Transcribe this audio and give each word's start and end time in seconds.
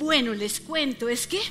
Bueno, 0.00 0.32
les 0.32 0.60
cuento, 0.60 1.10
es 1.10 1.26
que 1.26 1.42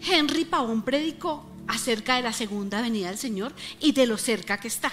Henry 0.00 0.44
Pavón 0.44 0.82
predicó 0.82 1.44
acerca 1.66 2.14
de 2.14 2.22
la 2.22 2.32
segunda 2.32 2.80
venida 2.80 3.08
del 3.08 3.18
Señor 3.18 3.52
y 3.80 3.90
de 3.90 4.06
lo 4.06 4.16
cerca 4.16 4.60
que 4.60 4.68
está. 4.68 4.92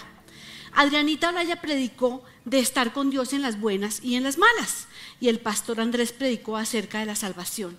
Adrianita 0.74 1.30
Olaya 1.30 1.62
predicó 1.62 2.24
de 2.46 2.58
estar 2.58 2.94
con 2.94 3.12
Dios 3.12 3.32
en 3.34 3.44
las 3.44 3.60
buenas 3.60 4.00
y 4.02 4.16
en 4.16 4.24
las 4.24 4.40
malas. 4.40 4.88
Y 5.20 5.28
el 5.28 5.40
pastor 5.40 5.82
Andrés 5.82 6.14
predicó 6.14 6.58
acerca 6.58 6.98
de 6.98 7.06
la 7.06 7.16
salvación. 7.16 7.78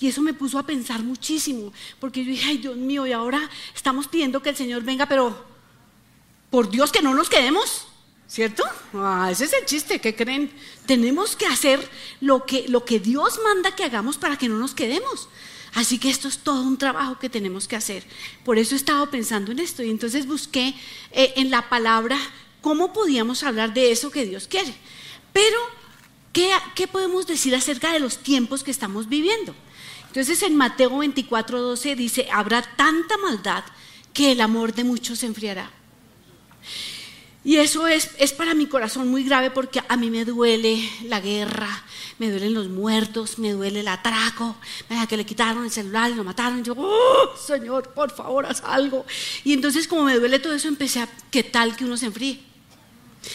Y 0.00 0.08
eso 0.08 0.22
me 0.22 0.34
puso 0.34 0.58
a 0.58 0.66
pensar 0.66 1.04
muchísimo, 1.04 1.72
porque 2.00 2.24
yo 2.24 2.32
dije, 2.32 2.48
ay 2.48 2.58
Dios 2.58 2.76
mío, 2.76 3.06
y 3.06 3.12
ahora 3.12 3.48
estamos 3.76 4.08
pidiendo 4.08 4.42
que 4.42 4.50
el 4.50 4.56
Señor 4.56 4.82
venga, 4.82 5.06
pero 5.06 5.40
por 6.50 6.68
Dios 6.68 6.90
que 6.90 7.00
no 7.00 7.14
nos 7.14 7.30
quedemos, 7.30 7.86
¿cierto? 8.28 8.64
Ah, 8.94 9.28
ese 9.30 9.44
es 9.44 9.52
el 9.52 9.64
chiste, 9.66 10.00
¿qué 10.00 10.14
creen? 10.14 10.50
Tenemos 10.86 11.36
que 11.36 11.46
hacer 11.46 11.86
lo 12.20 12.44
que, 12.44 12.66
lo 12.68 12.84
que 12.84 13.00
Dios 13.00 13.40
manda 13.44 13.74
que 13.74 13.84
hagamos 13.84 14.16
para 14.16 14.36
que 14.36 14.48
no 14.48 14.58
nos 14.58 14.74
quedemos. 14.74 15.28
Así 15.74 15.98
que 15.98 16.08
esto 16.08 16.28
es 16.28 16.38
todo 16.38 16.62
un 16.62 16.78
trabajo 16.78 17.18
que 17.18 17.28
tenemos 17.28 17.66
que 17.66 17.76
hacer. 17.76 18.04
Por 18.44 18.58
eso 18.58 18.74
he 18.74 18.78
estado 18.78 19.10
pensando 19.10 19.50
en 19.50 19.58
esto 19.58 19.82
y 19.82 19.90
entonces 19.90 20.26
busqué 20.26 20.74
eh, 21.10 21.32
en 21.36 21.50
la 21.50 21.68
palabra 21.68 22.16
cómo 22.60 22.92
podíamos 22.92 23.42
hablar 23.42 23.74
de 23.74 23.90
eso 23.90 24.10
que 24.10 24.24
Dios 24.24 24.46
quiere. 24.46 24.74
Pero, 25.32 25.58
¿qué, 26.32 26.50
¿qué, 26.76 26.86
podemos 26.86 27.26
decir 27.26 27.54
acerca 27.56 27.92
de 27.92 27.98
los 27.98 28.18
tiempos 28.18 28.62
que 28.62 28.70
estamos 28.70 29.08
viviendo? 29.08 29.54
Entonces 30.06 30.42
en 30.42 30.56
Mateo 30.56 30.96
24, 30.96 31.60
12 31.60 31.96
dice, 31.96 32.28
habrá 32.32 32.62
tanta 32.62 33.16
maldad 33.18 33.64
que 34.12 34.30
el 34.30 34.40
amor 34.40 34.74
de 34.74 34.84
muchos 34.84 35.18
se 35.18 35.26
enfriará. 35.26 35.72
Y 37.44 37.56
eso 37.58 37.86
es, 37.86 38.10
es 38.18 38.32
para 38.32 38.54
mi 38.54 38.66
corazón 38.66 39.08
muy 39.08 39.22
grave 39.22 39.50
porque 39.50 39.82
a 39.86 39.96
mí 39.98 40.10
me 40.10 40.24
duele 40.24 40.88
la 41.04 41.20
guerra, 41.20 41.84
me 42.18 42.30
duelen 42.30 42.54
los 42.54 42.68
muertos, 42.68 43.38
me 43.38 43.52
duele 43.52 43.80
el 43.80 43.88
atraco, 43.88 44.56
que 45.06 45.16
le 45.18 45.26
quitaron 45.26 45.64
el 45.64 45.70
celular 45.70 46.10
y 46.10 46.14
lo 46.14 46.24
mataron. 46.24 46.60
Y 46.60 46.62
yo, 46.62 46.74
oh, 46.74 47.36
Señor, 47.36 47.92
por 47.92 48.10
favor, 48.10 48.46
haz 48.46 48.62
algo. 48.64 49.04
Y 49.44 49.52
entonces 49.52 49.86
como 49.86 50.04
me 50.04 50.18
duele 50.18 50.38
todo 50.38 50.54
eso, 50.54 50.68
empecé 50.68 51.00
a, 51.00 51.08
¿qué 51.30 51.42
tal 51.42 51.76
que 51.76 51.84
uno 51.84 51.98
se 51.98 52.06
enfríe? 52.06 52.40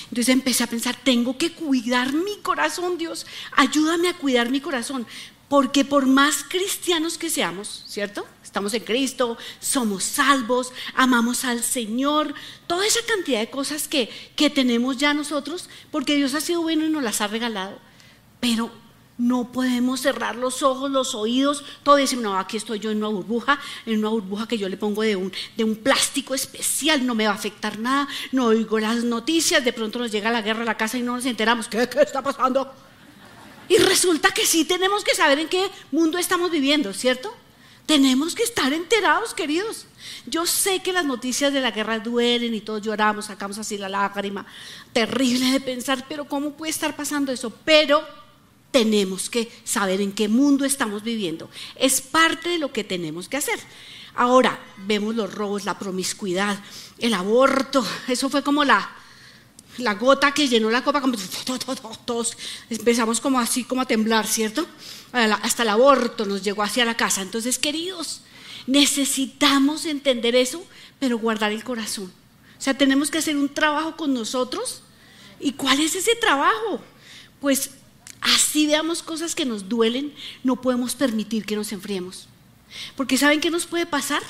Entonces 0.05 0.29
empecé 0.29 0.63
a 0.63 0.67
pensar, 0.67 0.95
tengo 1.03 1.37
que 1.37 1.51
cuidar 1.51 2.11
mi 2.11 2.37
corazón, 2.37 2.97
Dios, 2.97 3.27
ayúdame 3.55 4.09
a 4.09 4.17
cuidar 4.17 4.49
mi 4.49 4.59
corazón, 4.59 5.05
porque 5.49 5.83
por 5.83 6.05
más 6.05 6.45
cristianos 6.47 7.17
que 7.17 7.29
seamos, 7.29 7.83
¿cierto? 7.87 8.25
Estamos 8.43 8.73
en 8.75 8.83
Cristo, 8.83 9.37
somos 9.59 10.03
salvos, 10.03 10.71
amamos 10.95 11.43
al 11.43 11.63
Señor, 11.63 12.33
toda 12.67 12.85
esa 12.85 12.99
cantidad 13.05 13.39
de 13.39 13.49
cosas 13.49 13.87
que, 13.87 14.09
que 14.35 14.49
tenemos 14.49 14.97
ya 14.97 15.13
nosotros, 15.13 15.67
porque 15.91 16.15
Dios 16.15 16.35
ha 16.35 16.41
sido 16.41 16.61
bueno 16.61 16.85
y 16.85 16.89
nos 16.89 17.03
las 17.03 17.19
ha 17.21 17.27
regalado. 17.27 17.77
Pero 18.39 18.71
no 19.17 19.51
podemos 19.51 19.99
cerrar 19.99 20.35
los 20.35 20.63
ojos, 20.63 20.89
los 20.89 21.13
oídos, 21.13 21.63
todo 21.83 21.95
decir, 21.95 22.19
no, 22.19 22.37
aquí 22.37 22.55
estoy 22.55 22.79
yo 22.79 22.91
en 22.91 22.99
una 22.99 23.09
burbuja, 23.09 23.59
en 23.85 23.99
una 23.99 24.09
burbuja 24.09 24.47
que 24.47 24.57
yo 24.57 24.69
le 24.69 24.77
pongo 24.77 25.01
de 25.01 25.15
un, 25.15 25.33
de 25.57 25.63
un 25.63 25.75
plástico 25.75 26.33
especial, 26.33 27.05
no 27.05 27.15
me 27.15 27.25
va 27.25 27.33
a 27.33 27.35
afectar 27.35 27.79
nada, 27.79 28.07
no 28.31 28.45
oigo 28.45 28.79
las 28.79 29.03
noticias, 29.03 29.65
de 29.65 29.73
pronto 29.73 29.99
nos 29.99 30.11
llega 30.11 30.31
la 30.31 30.41
guerra 30.41 30.61
a 30.61 30.65
la 30.65 30.77
casa 30.77 30.97
y 30.97 31.01
no 31.01 31.15
nos 31.15 31.25
enteramos, 31.25 31.67
¿qué, 31.67 31.89
qué 31.89 32.01
está 32.01 32.21
pasando? 32.21 32.71
Y 33.69 33.77
resulta 33.77 34.31
que 34.31 34.45
sí 34.45 34.65
tenemos 34.65 35.03
que 35.03 35.15
saber 35.15 35.39
en 35.39 35.47
qué 35.47 35.69
mundo 35.91 36.17
estamos 36.17 36.49
viviendo, 36.49 36.91
¿cierto? 36.93 37.33
Tenemos 37.85 38.35
que 38.35 38.43
estar 38.43 38.73
enterados, 38.73 39.33
queridos. 39.33 39.85
Yo 40.25 40.45
sé 40.45 40.81
que 40.81 40.91
las 40.91 41.05
noticias 41.05 41.53
de 41.53 41.61
la 41.61 41.71
guerra 41.71 41.99
duelen 41.99 42.53
y 42.53 42.61
todos 42.61 42.81
lloramos, 42.81 43.25
sacamos 43.25 43.57
así 43.57 43.77
la 43.77 43.89
lágrima, 43.89 44.45
terrible 44.91 45.51
de 45.51 45.59
pensar, 45.59 46.05
pero 46.09 46.25
¿cómo 46.25 46.51
puede 46.51 46.71
estar 46.71 46.95
pasando 46.95 47.31
eso? 47.31 47.51
Pero 47.63 48.03
tenemos 48.71 49.29
que 49.29 49.51
saber 49.63 50.01
en 50.01 50.11
qué 50.11 50.27
mundo 50.27 50.65
estamos 50.65 51.03
viviendo. 51.03 51.49
Es 51.75 52.01
parte 52.01 52.49
de 52.49 52.59
lo 52.59 52.71
que 52.71 52.83
tenemos 52.83 53.29
que 53.29 53.37
hacer. 53.37 53.59
Ahora, 54.15 54.59
vemos 54.77 55.15
los 55.15 55.33
robos, 55.33 55.65
la 55.65 55.79
promiscuidad, 55.79 56.59
el 56.97 57.13
aborto, 57.13 57.85
eso 58.07 58.29
fue 58.29 58.43
como 58.43 58.63
la, 58.65 58.98
la 59.79 59.95
gota 59.95 60.33
que 60.33 60.47
llenó 60.47 60.69
la 60.69 60.83
copa, 60.83 61.01
como 61.01 61.17
todos 62.05 62.37
empezamos 62.69 63.19
como 63.19 63.39
así, 63.39 63.63
como 63.63 63.81
a 63.81 63.85
temblar, 63.85 64.27
¿cierto? 64.27 64.67
Hasta 65.11 65.63
el 65.63 65.69
aborto 65.69 66.25
nos 66.25 66.43
llegó 66.43 66.63
hacia 66.63 66.85
la 66.85 66.95
casa. 66.95 67.21
Entonces, 67.21 67.57
queridos, 67.57 68.21
necesitamos 68.67 69.85
entender 69.85 70.35
eso, 70.35 70.65
pero 70.99 71.17
guardar 71.17 71.51
el 71.51 71.63
corazón. 71.63 72.11
O 72.57 72.61
sea, 72.61 72.77
tenemos 72.77 73.09
que 73.09 73.17
hacer 73.19 73.37
un 73.37 73.49
trabajo 73.49 73.95
con 73.95 74.13
nosotros. 74.13 74.81
¿Y 75.39 75.53
cuál 75.53 75.79
es 75.79 75.95
ese 75.95 76.15
trabajo? 76.15 76.81
Pues 77.39 77.71
así 78.21 78.67
veamos 78.67 79.01
cosas 79.01 79.33
que 79.33 79.45
nos 79.45 79.69
duelen, 79.69 80.13
no 80.43 80.61
podemos 80.61 80.95
permitir 80.95 81.45
que 81.45 81.55
nos 81.55 81.71
enfriemos. 81.71 82.27
Porque 82.95 83.17
¿saben 83.17 83.39
qué 83.39 83.49
nos 83.49 83.65
puede 83.65 83.85
pasar? 83.85 84.21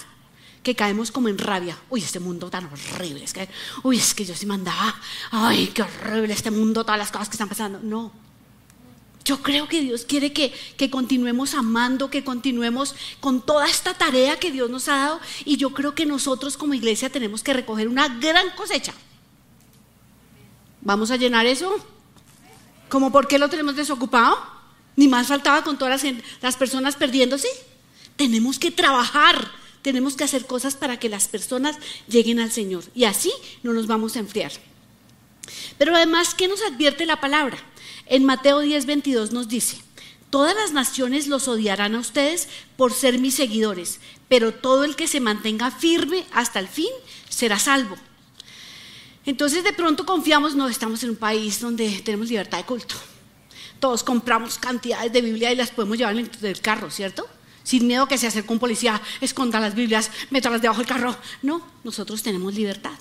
Que 0.63 0.75
caemos 0.75 1.11
como 1.11 1.29
en 1.29 1.37
rabia. 1.37 1.77
Uy, 1.89 2.01
este 2.01 2.19
mundo 2.19 2.49
tan 2.49 2.65
horrible. 2.65 3.23
Es 3.23 3.33
que, 3.33 3.47
uy, 3.83 3.97
es 3.97 4.13
que 4.13 4.25
yo 4.25 4.35
sí 4.35 4.45
mandaba. 4.45 4.95
Ay, 5.31 5.67
qué 5.67 5.83
horrible 5.83 6.33
este 6.33 6.51
mundo, 6.51 6.83
todas 6.83 6.99
las 6.99 7.11
cosas 7.11 7.29
que 7.29 7.35
están 7.35 7.49
pasando. 7.49 7.79
No. 7.81 8.11
Yo 9.23 9.41
creo 9.41 9.67
que 9.67 9.81
Dios 9.81 10.05
quiere 10.05 10.33
que, 10.33 10.51
que 10.75 10.89
continuemos 10.89 11.53
amando, 11.53 12.09
que 12.09 12.23
continuemos 12.23 12.95
con 13.19 13.41
toda 13.45 13.67
esta 13.67 13.93
tarea 13.93 14.39
que 14.39 14.51
Dios 14.51 14.69
nos 14.69 14.87
ha 14.87 14.97
dado. 14.97 15.19
Y 15.45 15.57
yo 15.57 15.73
creo 15.73 15.95
que 15.95 16.05
nosotros 16.05 16.57
como 16.57 16.73
iglesia 16.73 17.09
tenemos 17.09 17.43
que 17.43 17.53
recoger 17.53 17.87
una 17.87 18.07
gran 18.07 18.49
cosecha. 18.55 18.93
¿Vamos 20.81 21.11
a 21.11 21.17
llenar 21.17 21.45
eso? 21.45 21.75
¿Cómo 22.89 23.11
por 23.11 23.27
qué 23.27 23.37
lo 23.37 23.49
tenemos 23.49 23.75
desocupado? 23.75 24.37
Ni 24.95 25.07
más 25.07 25.27
faltaba 25.27 25.63
con 25.63 25.77
todas 25.77 26.03
las, 26.03 26.13
las 26.41 26.57
personas 26.57 26.95
perdiéndose. 26.95 27.47
Tenemos 28.15 28.57
que 28.57 28.71
trabajar 28.71 29.51
tenemos 29.81 30.15
que 30.15 30.23
hacer 30.23 30.45
cosas 30.45 30.75
para 30.75 30.99
que 30.99 31.09
las 31.09 31.27
personas 31.27 31.77
lleguen 32.07 32.39
al 32.39 32.51
Señor 32.51 32.83
y 32.95 33.05
así 33.05 33.31
no 33.63 33.73
nos 33.73 33.87
vamos 33.87 34.15
a 34.15 34.19
enfriar. 34.19 34.51
Pero 35.77 35.95
además, 35.95 36.33
¿qué 36.35 36.47
nos 36.47 36.61
advierte 36.61 37.05
la 37.05 37.21
palabra? 37.21 37.57
En 38.05 38.25
Mateo 38.25 38.59
10, 38.59 38.85
22 38.85 39.31
nos 39.31 39.47
dice, 39.47 39.77
todas 40.29 40.55
las 40.55 40.73
naciones 40.73 41.27
los 41.27 41.47
odiarán 41.47 41.95
a 41.95 41.99
ustedes 41.99 42.47
por 42.75 42.93
ser 42.93 43.19
mis 43.19 43.35
seguidores, 43.35 43.99
pero 44.27 44.53
todo 44.53 44.83
el 44.83 44.95
que 44.95 45.07
se 45.07 45.19
mantenga 45.19 45.71
firme 45.71 46.25
hasta 46.31 46.59
el 46.59 46.67
fin 46.67 46.89
será 47.29 47.59
salvo. 47.59 47.95
Entonces 49.25 49.63
de 49.63 49.73
pronto 49.73 50.05
confiamos, 50.05 50.55
no, 50.55 50.67
estamos 50.67 51.03
en 51.03 51.11
un 51.11 51.15
país 51.15 51.59
donde 51.59 52.01
tenemos 52.03 52.29
libertad 52.29 52.59
de 52.59 52.65
culto. 52.65 52.95
Todos 53.79 54.03
compramos 54.03 54.57
cantidades 54.57 55.13
de 55.13 55.21
Biblia 55.21 55.51
y 55.51 55.55
las 55.55 55.71
podemos 55.71 55.97
llevar 55.97 56.17
en 56.17 56.29
el 56.41 56.61
carro, 56.61 56.89
¿cierto? 56.91 57.27
Sin 57.63 57.87
miedo 57.87 58.07
que 58.07 58.17
se 58.17 58.27
acerque 58.27 58.51
un 58.51 58.59
policía, 58.59 59.01
esconda 59.21 59.59
las 59.59 59.75
Biblias, 59.75 60.11
métalas 60.29 60.61
debajo 60.61 60.79
del 60.79 60.87
carro. 60.87 61.15
No, 61.41 61.61
nosotros 61.83 62.21
tenemos 62.23 62.53
libertad. 62.53 62.97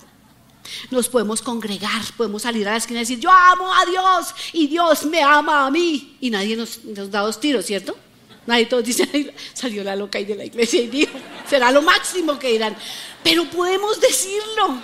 Nos 0.91 1.09
podemos 1.09 1.41
congregar, 1.41 2.01
podemos 2.15 2.43
salir 2.43 2.67
a 2.67 2.71
la 2.71 2.77
esquina 2.77 2.99
y 2.99 3.03
decir, 3.03 3.19
yo 3.19 3.31
amo 3.31 3.73
a 3.73 3.85
Dios 3.85 4.35
y 4.53 4.67
Dios 4.67 5.05
me 5.05 5.21
ama 5.21 5.65
a 5.65 5.71
mí. 5.71 6.17
Y 6.21 6.29
nadie 6.29 6.55
nos, 6.55 6.79
da 7.09 7.21
dos 7.21 7.39
tiros, 7.39 7.65
¿cierto? 7.65 7.97
Nadie 8.45 8.65
todos 8.65 8.83
dicen, 8.83 9.31
salió 9.53 9.83
la 9.83 9.95
loca 9.95 10.17
ahí 10.17 10.25
de 10.25 10.35
la 10.35 10.45
iglesia 10.45 10.81
y 10.81 10.87
dijo, 10.87 11.17
será 11.49 11.71
lo 11.71 11.81
máximo 11.81 12.37
que 12.37 12.51
dirán. 12.51 12.75
Pero 13.23 13.45
podemos 13.45 13.99
decirlo. 13.99 14.81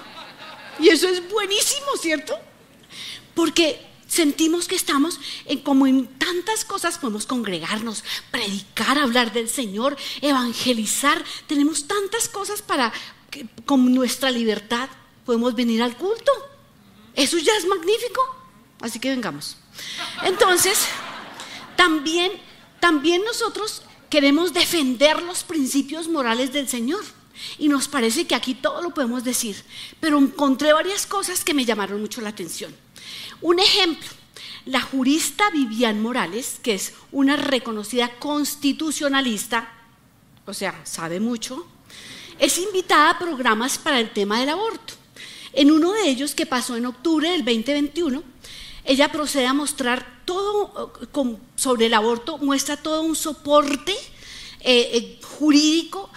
Y 0.79 0.89
eso 0.89 1.07
es 1.07 1.27
buenísimo, 1.29 1.87
¿cierto? 2.01 2.37
Porque 3.33 3.79
sentimos 4.07 4.67
que 4.67 4.75
estamos 4.75 5.19
en, 5.45 5.59
como 5.59 5.87
en 5.87 6.07
tantas 6.07 6.65
cosas, 6.65 6.97
podemos 6.97 7.25
congregarnos, 7.25 8.03
predicar, 8.31 8.97
hablar 8.97 9.33
del 9.33 9.49
Señor, 9.49 9.97
evangelizar. 10.21 11.23
Tenemos 11.47 11.87
tantas 11.87 12.29
cosas 12.29 12.61
para, 12.61 12.91
que, 13.29 13.47
con 13.65 13.93
nuestra 13.93 14.31
libertad, 14.31 14.89
podemos 15.25 15.55
venir 15.55 15.81
al 15.81 15.97
culto. 15.97 16.31
Eso 17.15 17.37
ya 17.37 17.55
es 17.57 17.65
magnífico. 17.67 18.21
Así 18.81 18.99
que 18.99 19.09
vengamos. 19.09 19.57
Entonces, 20.23 20.85
también, 21.75 22.31
también 22.79 23.23
nosotros 23.23 23.83
queremos 24.09 24.53
defender 24.53 25.21
los 25.21 25.43
principios 25.43 26.07
morales 26.07 26.53
del 26.53 26.67
Señor. 26.67 27.03
Y 27.57 27.67
nos 27.67 27.87
parece 27.87 28.25
que 28.25 28.35
aquí 28.35 28.53
todo 28.53 28.81
lo 28.81 28.91
podemos 28.91 29.23
decir. 29.23 29.61
Pero 29.99 30.17
encontré 30.17 30.71
varias 30.71 31.05
cosas 31.05 31.43
que 31.43 31.53
me 31.53 31.65
llamaron 31.65 31.99
mucho 31.99 32.21
la 32.21 32.29
atención. 32.29 32.73
Un 33.41 33.59
ejemplo, 33.59 34.09
la 34.65 34.81
jurista 34.81 35.49
Vivian 35.51 36.01
Morales, 36.01 36.59
que 36.61 36.73
es 36.73 36.93
una 37.11 37.35
reconocida 37.35 38.09
constitucionalista, 38.17 39.71
o 40.45 40.53
sea, 40.53 40.79
sabe 40.85 41.19
mucho, 41.19 41.65
es 42.39 42.57
invitada 42.57 43.11
a 43.11 43.19
programas 43.19 43.77
para 43.77 43.99
el 43.99 44.11
tema 44.11 44.39
del 44.39 44.49
aborto. 44.49 44.93
En 45.53 45.71
uno 45.71 45.93
de 45.93 46.09
ellos, 46.09 46.35
que 46.35 46.45
pasó 46.45 46.75
en 46.75 46.85
octubre 46.85 47.29
del 47.29 47.45
2021, 47.45 48.23
ella 48.83 49.11
procede 49.11 49.47
a 49.47 49.53
mostrar 49.53 50.21
todo 50.25 50.93
sobre 51.55 51.85
el 51.85 51.93
aborto, 51.93 52.37
muestra 52.39 52.77
todo 52.77 53.01
un 53.01 53.15
soporte 53.15 53.93
eh, 54.61 54.89
eh, 54.93 55.19
jurídico 55.23 56.09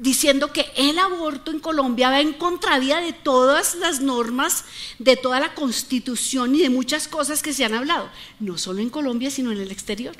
diciendo 0.00 0.50
que 0.50 0.66
el 0.76 0.98
aborto 0.98 1.50
en 1.50 1.60
Colombia 1.60 2.08
va 2.08 2.20
en 2.20 2.32
contravía 2.32 3.00
de 3.00 3.12
todas 3.12 3.74
las 3.74 4.00
normas, 4.00 4.64
de 4.98 5.16
toda 5.16 5.40
la 5.40 5.54
constitución 5.54 6.54
y 6.54 6.62
de 6.62 6.70
muchas 6.70 7.06
cosas 7.06 7.42
que 7.42 7.52
se 7.52 7.64
han 7.66 7.74
hablado, 7.74 8.08
no 8.40 8.56
solo 8.56 8.80
en 8.80 8.88
Colombia, 8.88 9.30
sino 9.30 9.52
en 9.52 9.60
el 9.60 9.70
exterior. 9.70 10.16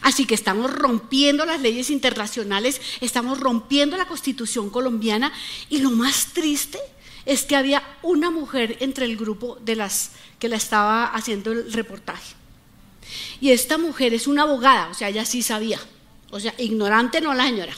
Así 0.00 0.24
que 0.24 0.34
estamos 0.34 0.72
rompiendo 0.72 1.44
las 1.44 1.60
leyes 1.60 1.90
internacionales, 1.90 2.80
estamos 3.02 3.40
rompiendo 3.40 3.96
la 3.96 4.06
constitución 4.06 4.70
colombiana 4.70 5.32
y 5.68 5.78
lo 5.78 5.90
más 5.90 6.28
triste 6.32 6.78
es 7.26 7.42
que 7.42 7.56
había 7.56 7.82
una 8.02 8.30
mujer 8.30 8.78
entre 8.80 9.04
el 9.04 9.16
grupo 9.16 9.58
de 9.60 9.76
las 9.76 10.12
que 10.38 10.48
la 10.48 10.56
estaba 10.56 11.06
haciendo 11.06 11.52
el 11.52 11.72
reportaje. 11.72 12.34
Y 13.40 13.50
esta 13.50 13.76
mujer 13.76 14.14
es 14.14 14.26
una 14.26 14.42
abogada, 14.42 14.88
o 14.88 14.94
sea, 14.94 15.10
ella 15.10 15.26
sí 15.26 15.42
sabía. 15.42 15.78
O 16.30 16.40
sea, 16.40 16.54
ignorante 16.58 17.20
no 17.20 17.34
la 17.34 17.44
señora. 17.44 17.74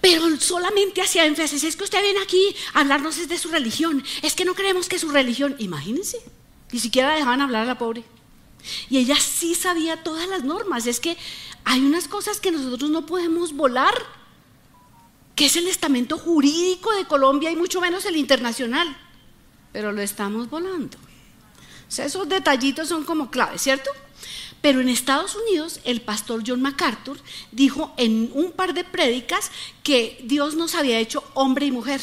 Pero 0.00 0.24
solamente 0.40 1.02
hacía 1.02 1.26
énfasis, 1.26 1.62
es 1.64 1.76
que 1.76 1.84
usted 1.84 2.02
viene 2.02 2.20
aquí 2.20 2.54
a 2.72 2.80
hablarnos 2.80 3.28
de 3.28 3.38
su 3.38 3.48
religión, 3.50 4.02
es 4.22 4.34
que 4.34 4.44
no 4.44 4.54
creemos 4.54 4.88
que 4.88 4.98
su 4.98 5.10
religión, 5.10 5.56
imagínense, 5.58 6.18
ni 6.72 6.78
siquiera 6.78 7.14
dejaban 7.14 7.40
hablar 7.40 7.62
a 7.62 7.66
la 7.66 7.78
pobre. 7.78 8.04
Y 8.88 8.98
ella 8.98 9.16
sí 9.16 9.54
sabía 9.54 10.02
todas 10.02 10.28
las 10.28 10.44
normas. 10.44 10.86
Es 10.86 11.00
que 11.00 11.16
hay 11.64 11.80
unas 11.80 12.08
cosas 12.08 12.40
que 12.40 12.50
nosotros 12.50 12.90
no 12.90 13.06
podemos 13.06 13.52
volar, 13.54 13.94
que 15.34 15.46
es 15.46 15.56
el 15.56 15.68
estamento 15.68 16.18
jurídico 16.18 16.92
de 16.94 17.06
Colombia 17.06 17.50
y 17.50 17.56
mucho 17.56 17.80
menos 17.80 18.04
el 18.04 18.16
internacional. 18.16 18.96
Pero 19.72 19.92
lo 19.92 20.02
estamos 20.02 20.50
volando. 20.50 20.98
Esos 21.88 22.28
detallitos 22.28 22.88
son 22.88 23.04
como 23.04 23.30
claves, 23.30 23.62
¿cierto? 23.62 23.90
Pero 24.60 24.80
en 24.80 24.88
Estados 24.88 25.34
Unidos, 25.34 25.80
el 25.84 26.02
pastor 26.02 26.42
John 26.46 26.60
MacArthur 26.60 27.18
dijo 27.50 27.94
en 27.96 28.30
un 28.34 28.52
par 28.52 28.74
de 28.74 28.84
prédicas 28.84 29.50
que 29.82 30.20
Dios 30.24 30.54
nos 30.54 30.74
había 30.74 30.98
hecho 30.98 31.24
hombre 31.34 31.66
y 31.66 31.72
mujer. 31.72 32.00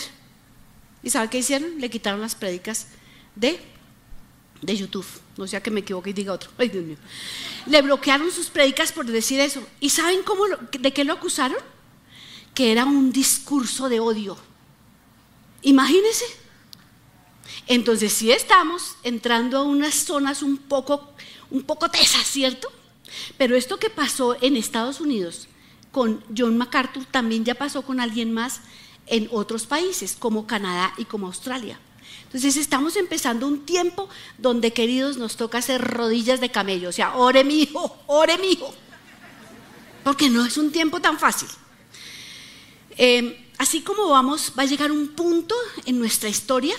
¿Y 1.04 1.10
sabe 1.10 1.30
qué 1.30 1.40
hicieron? 1.40 1.80
Le 1.80 1.90
quitaron 1.90 2.20
las 2.20 2.36
prédicas 2.36 2.88
de, 3.36 3.60
de 4.62 4.76
YouTube. 4.76 5.06
No 5.38 5.48
sea 5.48 5.62
que 5.62 5.70
me 5.70 5.82
equivoque 5.82 6.10
y 6.10 6.14
diga 6.14 6.34
otro. 6.34 6.50
Ay, 6.58 6.70
Dios 6.70 6.84
mío. 6.84 6.98
Le 7.68 7.82
bloquearon 7.84 8.32
sus 8.32 8.48
prédicas 8.48 8.92
por 8.92 9.06
decir 9.06 9.40
eso. 9.40 9.66
¿Y 9.80 9.92
saben 9.92 10.24
cómo 10.24 10.46
de 10.48 10.94
qué 10.94 11.04
lo 11.04 11.14
acusaron? 11.14 11.60
Que 12.56 12.72
era 12.72 12.86
un 12.86 13.12
discurso 13.12 13.88
de 13.88 14.00
odio. 14.00 14.36
Imagínense. 15.62 16.26
Entonces 17.68 18.14
sí 18.14 18.32
estamos 18.32 18.96
entrando 19.04 19.58
a 19.58 19.64
unas 19.64 19.94
zonas 19.94 20.42
un 20.42 20.58
poco, 20.58 21.04
un 21.50 21.64
poco 21.64 21.90
tesas, 21.90 22.26
¿cierto? 22.26 22.72
Pero 23.38 23.56
esto 23.56 23.78
que 23.78 23.90
pasó 23.90 24.38
en 24.42 24.58
Estados 24.58 25.00
Unidos 25.00 25.48
con 25.92 26.24
John 26.36 26.58
MacArthur 26.58 27.06
también 27.06 27.44
ya 27.44 27.56
pasó 27.56 27.82
con 27.82 28.00
alguien 28.00 28.34
más 28.34 28.62
en 29.08 29.28
otros 29.32 29.66
países, 29.66 30.16
como 30.18 30.46
Canadá 30.46 30.94
y 30.98 31.06
como 31.06 31.28
Australia. 31.28 31.80
Entonces 32.24 32.58
estamos 32.58 32.98
empezando 32.98 33.48
un 33.48 33.66
tiempo 33.66 34.10
donde, 34.38 34.74
queridos, 34.74 35.18
nos 35.18 35.38
toca 35.38 35.60
hacer 35.60 35.82
rodillas 35.82 36.42
de 36.42 36.52
camello. 36.52 36.90
O 36.90 36.92
sea, 36.92 37.16
ore 37.16 37.44
mi 37.44 37.64
hijo, 37.64 37.98
ore 38.08 38.38
mi 38.38 38.52
hijo. 38.52 38.74
Porque 40.04 40.30
no 40.30 40.46
es 40.46 40.58
un 40.58 40.72
tiempo 40.72 41.00
tan 41.00 41.18
fácil. 41.18 41.48
Eh, 42.98 43.50
así 43.58 43.82
como 43.82 44.10
vamos, 44.10 44.54
va 44.58 44.64
a 44.64 44.66
llegar 44.66 44.92
un 44.92 45.10
punto 45.10 45.56
en 45.86 46.00
nuestra 46.00 46.28
historia 46.30 46.76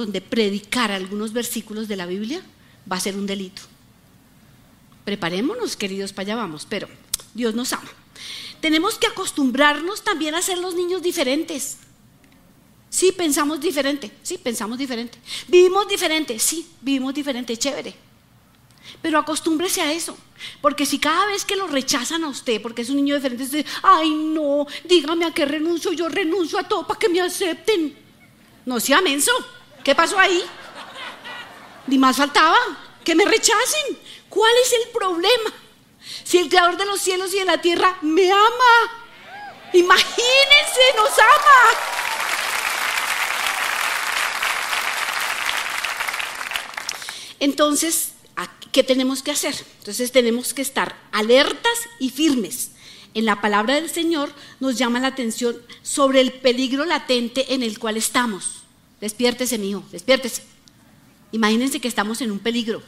donde 0.00 0.20
predicar 0.20 0.90
algunos 0.90 1.32
versículos 1.32 1.88
de 1.88 1.96
la 1.96 2.06
Biblia 2.06 2.42
va 2.90 2.96
a 2.96 3.00
ser 3.00 3.16
un 3.16 3.26
delito. 3.26 3.62
Preparémonos, 5.04 5.76
queridos, 5.76 6.12
para 6.12 6.32
allá 6.32 6.36
vamos, 6.36 6.66
pero 6.68 6.88
Dios 7.34 7.54
nos 7.54 7.72
ama. 7.72 7.90
Tenemos 8.60 8.98
que 8.98 9.06
acostumbrarnos 9.06 10.02
también 10.02 10.34
a 10.34 10.42
ser 10.42 10.58
los 10.58 10.74
niños 10.74 11.02
diferentes. 11.02 11.78
Sí, 12.90 13.12
pensamos 13.12 13.60
diferente, 13.60 14.10
sí, 14.22 14.36
pensamos 14.36 14.76
diferente. 14.76 15.18
Vivimos 15.46 15.88
diferente, 15.88 16.38
sí, 16.38 16.68
vivimos 16.80 17.14
diferente, 17.14 17.56
chévere. 17.56 17.94
Pero 19.00 19.18
acostúmbrese 19.18 19.80
a 19.80 19.92
eso, 19.92 20.16
porque 20.60 20.84
si 20.84 20.98
cada 20.98 21.26
vez 21.26 21.44
que 21.44 21.54
lo 21.54 21.68
rechazan 21.68 22.24
a 22.24 22.28
usted, 22.28 22.60
porque 22.60 22.82
es 22.82 22.90
un 22.90 22.96
niño 22.96 23.14
diferente, 23.14 23.44
usted, 23.44 23.66
ay 23.82 24.10
no, 24.10 24.66
dígame 24.84 25.24
a 25.24 25.32
qué 25.32 25.44
renuncio, 25.44 25.92
yo 25.92 26.08
renuncio 26.08 26.58
a 26.58 26.66
todo 26.66 26.86
para 26.86 26.98
que 26.98 27.08
me 27.08 27.20
acepten. 27.20 27.96
No 28.66 28.80
sea 28.80 29.00
menso, 29.00 29.32
¿qué 29.84 29.94
pasó 29.94 30.18
ahí? 30.18 30.44
Ni 31.86 31.98
más 31.98 32.16
faltaba, 32.16 32.58
que 33.04 33.14
me 33.14 33.24
rechacen. 33.24 33.98
¿Cuál 34.28 34.52
es 34.64 34.72
el 34.72 34.88
problema? 34.90 35.52
Si 36.24 36.38
el 36.38 36.48
creador 36.48 36.76
de 36.76 36.86
los 36.86 37.00
cielos 37.00 37.34
y 37.34 37.38
de 37.38 37.44
la 37.44 37.60
tierra 37.60 37.96
me 38.00 38.30
ama, 38.30 38.74
imagínense, 39.72 40.80
nos 40.96 41.18
ama. 41.18 41.78
Entonces, 47.40 48.12
¿qué 48.70 48.84
tenemos 48.84 49.22
que 49.22 49.30
hacer? 49.32 49.54
Entonces 49.78 50.12
tenemos 50.12 50.54
que 50.54 50.62
estar 50.62 50.94
alertas 51.10 51.78
y 51.98 52.10
firmes. 52.10 52.72
En 53.14 53.24
la 53.24 53.40
palabra 53.40 53.74
del 53.74 53.90
Señor 53.90 54.32
nos 54.60 54.78
llama 54.78 55.00
la 55.00 55.08
atención 55.08 55.60
sobre 55.82 56.20
el 56.20 56.32
peligro 56.32 56.84
latente 56.84 57.54
en 57.54 57.62
el 57.62 57.78
cual 57.78 57.96
estamos. 57.96 58.59
Despiértese, 59.00 59.58
mi 59.58 59.70
hijo, 59.70 59.84
despiértese. 59.90 60.42
Imagínense 61.32 61.80
que 61.80 61.88
estamos 61.88 62.20
en 62.20 62.30
un 62.30 62.38
peligro. 62.38 62.82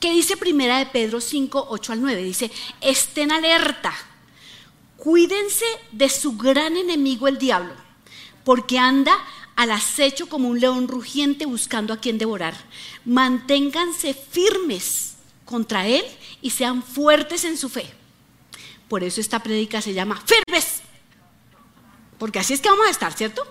¿Qué 0.00 0.12
dice 0.12 0.36
Primera 0.36 0.78
de 0.78 0.86
Pedro 0.86 1.20
5, 1.20 1.66
8 1.70 1.92
al 1.92 2.02
9? 2.02 2.22
Dice, 2.22 2.50
estén 2.80 3.32
alerta, 3.32 3.94
cuídense 4.96 5.64
de 5.92 6.08
su 6.08 6.36
gran 6.36 6.76
enemigo 6.76 7.28
el 7.28 7.38
diablo, 7.38 7.74
porque 8.44 8.78
anda 8.78 9.16
al 9.56 9.70
acecho 9.70 10.28
como 10.28 10.48
un 10.48 10.60
león 10.60 10.88
rugiente 10.88 11.46
buscando 11.46 11.94
a 11.94 11.98
quien 11.98 12.18
devorar. 12.18 12.54
Manténganse 13.04 14.12
firmes 14.14 15.14
contra 15.44 15.86
él 15.86 16.04
y 16.42 16.50
sean 16.50 16.82
fuertes 16.82 17.44
en 17.44 17.56
su 17.56 17.68
fe. 17.68 17.90
Por 18.88 19.04
eso 19.04 19.20
esta 19.20 19.42
prédica 19.42 19.80
se 19.80 19.94
llama 19.94 20.22
firmes. 20.26 20.82
Porque 22.18 22.38
así 22.38 22.52
es 22.52 22.60
que 22.60 22.68
vamos 22.68 22.86
a 22.86 22.90
estar, 22.90 23.12
¿cierto? 23.12 23.46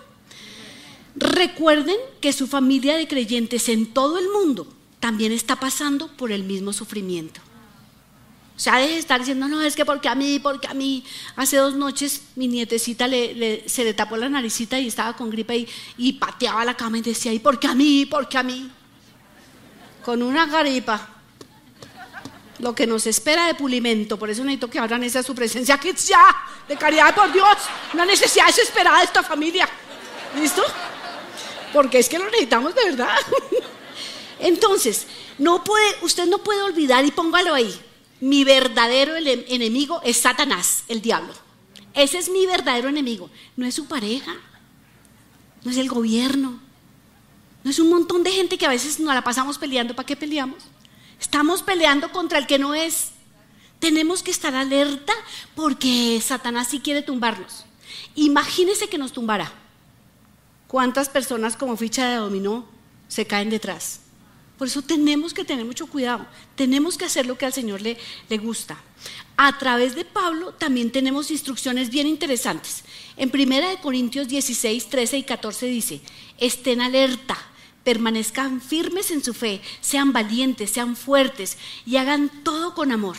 Recuerden 1.34 1.96
que 2.20 2.32
su 2.32 2.46
familia 2.46 2.96
de 2.96 3.08
creyentes 3.08 3.68
en 3.68 3.92
todo 3.92 4.18
el 4.20 4.28
mundo 4.28 4.68
también 5.00 5.32
está 5.32 5.56
pasando 5.56 6.06
por 6.06 6.30
el 6.30 6.44
mismo 6.44 6.72
sufrimiento. 6.72 7.40
O 8.56 8.60
sea, 8.60 8.76
deje 8.76 8.92
de 8.92 8.98
estar 9.00 9.18
diciendo, 9.18 9.48
no, 9.48 9.60
es 9.60 9.74
que 9.74 9.84
porque 9.84 10.08
a 10.08 10.14
mí, 10.14 10.38
porque 10.38 10.68
a 10.68 10.74
mí. 10.74 11.04
Hace 11.34 11.56
dos 11.56 11.74
noches 11.74 12.22
mi 12.36 12.46
nietecita 12.46 13.08
se 13.08 13.84
le 13.84 13.94
tapó 13.94 14.16
la 14.16 14.28
naricita 14.28 14.78
y 14.78 14.86
estaba 14.86 15.14
con 15.16 15.28
gripe 15.28 15.66
y, 15.98 16.12
pateaba 16.12 16.64
la 16.64 16.76
cama 16.76 16.98
y 16.98 17.02
decía, 17.02 17.32
¿y 17.32 17.40
por 17.40 17.58
qué 17.58 17.66
a 17.66 17.74
mí? 17.74 18.06
¿Por 18.06 18.28
qué 18.28 18.38
a 18.38 18.44
mí? 18.44 18.70
Con 20.04 20.22
una 20.22 20.46
gripa. 20.46 21.08
Lo 22.60 22.76
que 22.76 22.86
nos 22.86 23.08
espera 23.08 23.48
de 23.48 23.56
pulimento, 23.56 24.16
por 24.16 24.30
eso 24.30 24.44
necesito 24.44 24.70
que 24.70 24.78
abran 24.78 25.02
esa 25.02 25.24
su 25.24 25.34
presencia, 25.34 25.78
que 25.78 25.92
ya, 25.94 26.24
de 26.68 26.76
caridad 26.76 27.12
por 27.12 27.32
Dios, 27.32 27.56
una 27.92 28.06
necesidad 28.06 28.46
desesperada 28.46 28.98
de 28.98 29.04
esta 29.06 29.24
familia. 29.24 29.68
¿Listo? 30.36 30.62
Porque 31.74 31.98
es 31.98 32.08
que 32.08 32.18
lo 32.18 32.24
necesitamos 32.26 32.74
de 32.74 32.84
verdad. 32.84 33.18
Entonces, 34.40 35.06
usted 36.00 36.24
no 36.24 36.38
puede 36.38 36.62
olvidar 36.62 37.04
y 37.04 37.10
póngalo 37.10 37.52
ahí 37.52 37.78
mi 38.24 38.42
verdadero 38.42 39.16
enemigo 39.16 40.00
es 40.02 40.16
Satanás, 40.16 40.84
el 40.88 41.02
diablo. 41.02 41.34
Ese 41.92 42.16
es 42.16 42.30
mi 42.30 42.46
verdadero 42.46 42.88
enemigo. 42.88 43.28
No 43.54 43.66
es 43.66 43.74
su 43.74 43.84
pareja, 43.86 44.34
no 45.62 45.70
es 45.70 45.76
el 45.76 45.90
gobierno, 45.90 46.58
no 47.62 47.70
es 47.70 47.78
un 47.78 47.90
montón 47.90 48.22
de 48.22 48.30
gente 48.30 48.56
que 48.56 48.64
a 48.64 48.70
veces 48.70 48.98
nos 48.98 49.14
la 49.14 49.22
pasamos 49.22 49.58
peleando. 49.58 49.94
¿Para 49.94 50.06
qué 50.06 50.16
peleamos? 50.16 50.64
Estamos 51.20 51.62
peleando 51.62 52.10
contra 52.12 52.38
el 52.38 52.46
que 52.46 52.58
no 52.58 52.74
es. 52.74 53.10
Tenemos 53.78 54.22
que 54.22 54.30
estar 54.30 54.54
alerta 54.54 55.12
porque 55.54 56.18
Satanás 56.24 56.68
sí 56.70 56.80
quiere 56.80 57.02
tumbarnos. 57.02 57.66
Imagínese 58.14 58.88
que 58.88 58.96
nos 58.96 59.12
tumbara. 59.12 59.52
¿Cuántas 60.74 61.08
personas 61.08 61.54
como 61.56 61.76
ficha 61.76 62.08
de 62.08 62.16
dominó 62.16 62.66
se 63.06 63.28
caen 63.28 63.48
detrás? 63.48 64.00
Por 64.58 64.66
eso 64.66 64.82
tenemos 64.82 65.32
que 65.32 65.44
tener 65.44 65.64
mucho 65.64 65.86
cuidado, 65.86 66.26
tenemos 66.56 66.98
que 66.98 67.04
hacer 67.04 67.26
lo 67.26 67.38
que 67.38 67.46
al 67.46 67.52
Señor 67.52 67.80
le, 67.80 67.96
le 68.28 68.38
gusta. 68.38 68.76
A 69.36 69.56
través 69.56 69.94
de 69.94 70.04
Pablo 70.04 70.52
también 70.52 70.90
tenemos 70.90 71.30
instrucciones 71.30 71.90
bien 71.90 72.08
interesantes. 72.08 72.82
En 73.16 73.30
1 73.32 73.82
Corintios 73.82 74.26
16, 74.26 74.88
13 74.88 75.18
y 75.18 75.22
14 75.22 75.66
dice, 75.66 76.00
estén 76.38 76.80
alerta, 76.80 77.38
permanezcan 77.84 78.60
firmes 78.60 79.12
en 79.12 79.22
su 79.22 79.32
fe, 79.32 79.60
sean 79.80 80.12
valientes, 80.12 80.70
sean 80.70 80.96
fuertes 80.96 81.56
y 81.86 81.98
hagan 81.98 82.42
todo 82.42 82.74
con 82.74 82.90
amor. 82.90 83.16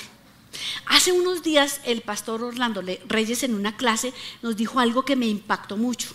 Hace 0.87 1.13
unos 1.13 1.41
días 1.41 1.79
el 1.85 2.01
pastor 2.01 2.43
Orlando 2.43 2.83
Reyes 3.07 3.43
en 3.43 3.55
una 3.55 3.77
clase 3.77 4.13
nos 4.41 4.57
dijo 4.57 4.81
algo 4.81 5.05
que 5.05 5.15
me 5.15 5.27
impactó 5.27 5.77
mucho. 5.77 6.13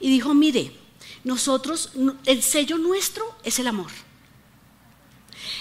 Y 0.00 0.10
dijo, 0.10 0.34
mire, 0.34 0.72
nosotros, 1.24 1.90
el 2.24 2.42
sello 2.42 2.78
nuestro 2.78 3.36
es 3.44 3.58
el 3.58 3.66
amor. 3.66 3.90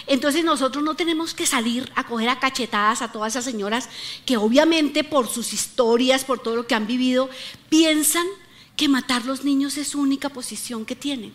Entonces 0.07 0.43
nosotros 0.43 0.83
no 0.83 0.95
tenemos 0.95 1.33
que 1.33 1.45
salir 1.45 1.91
a 1.95 2.05
coger 2.05 2.29
a 2.29 2.39
cachetadas 2.39 3.01
a 3.01 3.11
todas 3.11 3.33
esas 3.33 3.45
señoras 3.45 3.89
que 4.25 4.37
obviamente 4.37 5.03
por 5.03 5.27
sus 5.27 5.53
historias, 5.53 6.25
por 6.25 6.39
todo 6.39 6.55
lo 6.55 6.67
que 6.67 6.75
han 6.75 6.87
vivido, 6.87 7.29
piensan 7.69 8.25
que 8.75 8.87
matar 8.87 9.25
los 9.25 9.43
niños 9.43 9.77
es 9.77 9.89
su 9.89 9.99
única 9.99 10.29
posición 10.29 10.85
que 10.85 10.95
tienen. 10.95 11.33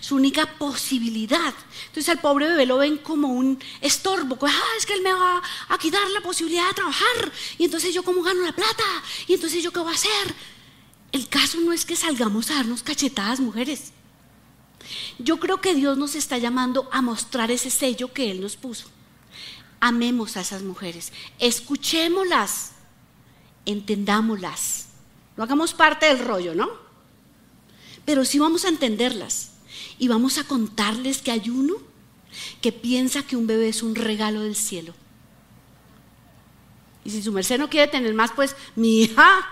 su 0.00 0.14
única 0.14 0.46
posibilidad. 0.58 1.54
Entonces 1.86 2.08
al 2.08 2.20
pobre 2.20 2.46
bebé 2.46 2.66
lo 2.66 2.78
ven 2.78 2.98
como 2.98 3.28
un 3.28 3.58
estorbo, 3.80 4.38
ah, 4.42 4.62
es 4.78 4.86
que 4.86 4.94
él 4.94 5.02
me 5.02 5.12
va 5.12 5.42
a 5.68 5.78
quitar 5.78 6.08
la 6.10 6.20
posibilidad 6.20 6.68
de 6.68 6.74
trabajar, 6.74 7.32
y 7.58 7.64
entonces 7.64 7.92
yo 7.92 8.02
cómo 8.02 8.22
gano 8.22 8.42
la 8.42 8.52
plata, 8.52 8.84
y 9.26 9.34
entonces 9.34 9.62
yo 9.62 9.72
qué 9.72 9.80
voy 9.80 9.92
a 9.92 9.94
hacer. 9.94 10.34
El 11.12 11.28
caso 11.28 11.60
no 11.60 11.72
es 11.72 11.84
que 11.84 11.94
salgamos 11.94 12.50
a 12.50 12.54
darnos 12.54 12.82
cachetadas, 12.82 13.38
mujeres. 13.38 13.92
Yo 15.18 15.38
creo 15.38 15.60
que 15.60 15.74
Dios 15.74 15.98
nos 15.98 16.14
está 16.14 16.38
llamando 16.38 16.88
a 16.90 17.02
mostrar 17.02 17.50
ese 17.50 17.70
sello 17.70 18.12
que 18.12 18.30
Él 18.30 18.40
nos 18.40 18.56
puso. 18.56 18.88
Amemos 19.80 20.36
a 20.36 20.40
esas 20.40 20.62
mujeres, 20.62 21.12
escuchémoslas, 21.38 22.72
entendámoslas. 23.66 24.86
No 25.36 25.44
hagamos 25.44 25.74
parte 25.74 26.06
del 26.06 26.20
rollo, 26.20 26.54
¿no? 26.54 26.70
Pero 28.04 28.24
sí 28.24 28.38
vamos 28.38 28.64
a 28.64 28.68
entenderlas 28.68 29.52
y 29.98 30.08
vamos 30.08 30.38
a 30.38 30.44
contarles 30.44 31.22
que 31.22 31.30
hay 31.30 31.50
uno 31.50 31.74
que 32.60 32.72
piensa 32.72 33.22
que 33.22 33.36
un 33.36 33.46
bebé 33.46 33.68
es 33.68 33.82
un 33.82 33.94
regalo 33.94 34.40
del 34.40 34.56
cielo. 34.56 34.94
Y 37.04 37.10
si 37.10 37.22
su 37.22 37.32
merced 37.32 37.58
no 37.58 37.68
quiere 37.68 37.90
tener 37.90 38.14
más, 38.14 38.32
pues 38.32 38.56
mi 38.76 39.02
hija, 39.02 39.48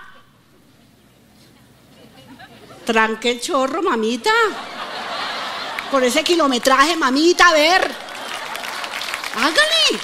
tranque 2.85 3.31
el 3.31 3.41
chorro, 3.41 3.81
mamita. 3.81 4.31
Por 5.91 6.03
ese 6.03 6.23
kilometraje, 6.23 6.95
mamita, 6.95 7.49
a 7.49 7.53
ver. 7.53 7.91
Hágale. 9.35 9.99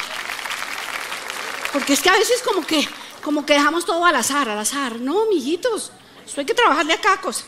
Porque 1.72 1.94
es 1.94 2.02
que 2.02 2.10
a 2.10 2.14
veces 2.14 2.42
como 2.44 2.66
que, 2.66 2.88
como 3.24 3.46
que 3.46 3.54
dejamos 3.54 3.86
todo 3.86 4.06
al 4.06 4.16
azar, 4.16 4.50
al 4.50 4.60
azar. 4.60 5.00
No, 5.00 5.26
mijitos, 5.30 5.92
eso 6.26 6.40
hay 6.40 6.46
que 6.46 6.54
trabajarle 6.54 6.94
a 6.94 7.02
cada 7.02 7.22
cosa. 7.22 7.46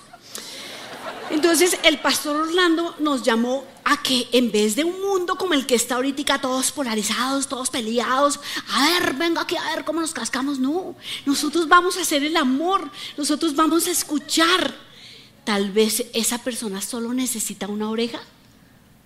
Entonces 1.30 1.78
el 1.84 2.00
pastor 2.00 2.36
Orlando 2.36 2.96
nos 3.00 3.24
llamó 3.24 3.64
a 3.84 4.02
que 4.02 4.28
en 4.32 4.52
vez 4.52 4.76
de 4.76 4.84
un 4.84 5.00
mundo 5.00 5.36
como 5.36 5.54
el 5.54 5.66
que 5.66 5.76
está 5.76 5.96
ahorita, 5.96 6.42
todos 6.42 6.72
polarizados, 6.72 7.48
todos 7.48 7.70
peleados, 7.70 8.40
a 8.72 8.84
ver, 8.84 9.14
venga 9.14 9.42
aquí 9.42 9.56
a 9.56 9.76
ver 9.76 9.86
cómo 9.86 10.02
nos 10.02 10.14
cascamos, 10.14 10.58
no, 10.60 10.96
nosotros 11.26 11.68
vamos 11.68 11.98
a 11.98 12.02
hacer 12.02 12.24
el 12.24 12.36
amor, 12.36 12.90
nosotros 13.16 13.56
vamos 13.56 13.88
a 13.88 13.92
escuchar. 13.92 14.89
Tal 15.50 15.72
vez 15.72 16.06
esa 16.14 16.38
persona 16.44 16.80
solo 16.80 17.12
necesita 17.12 17.68
una 17.68 17.90
oreja 17.90 18.22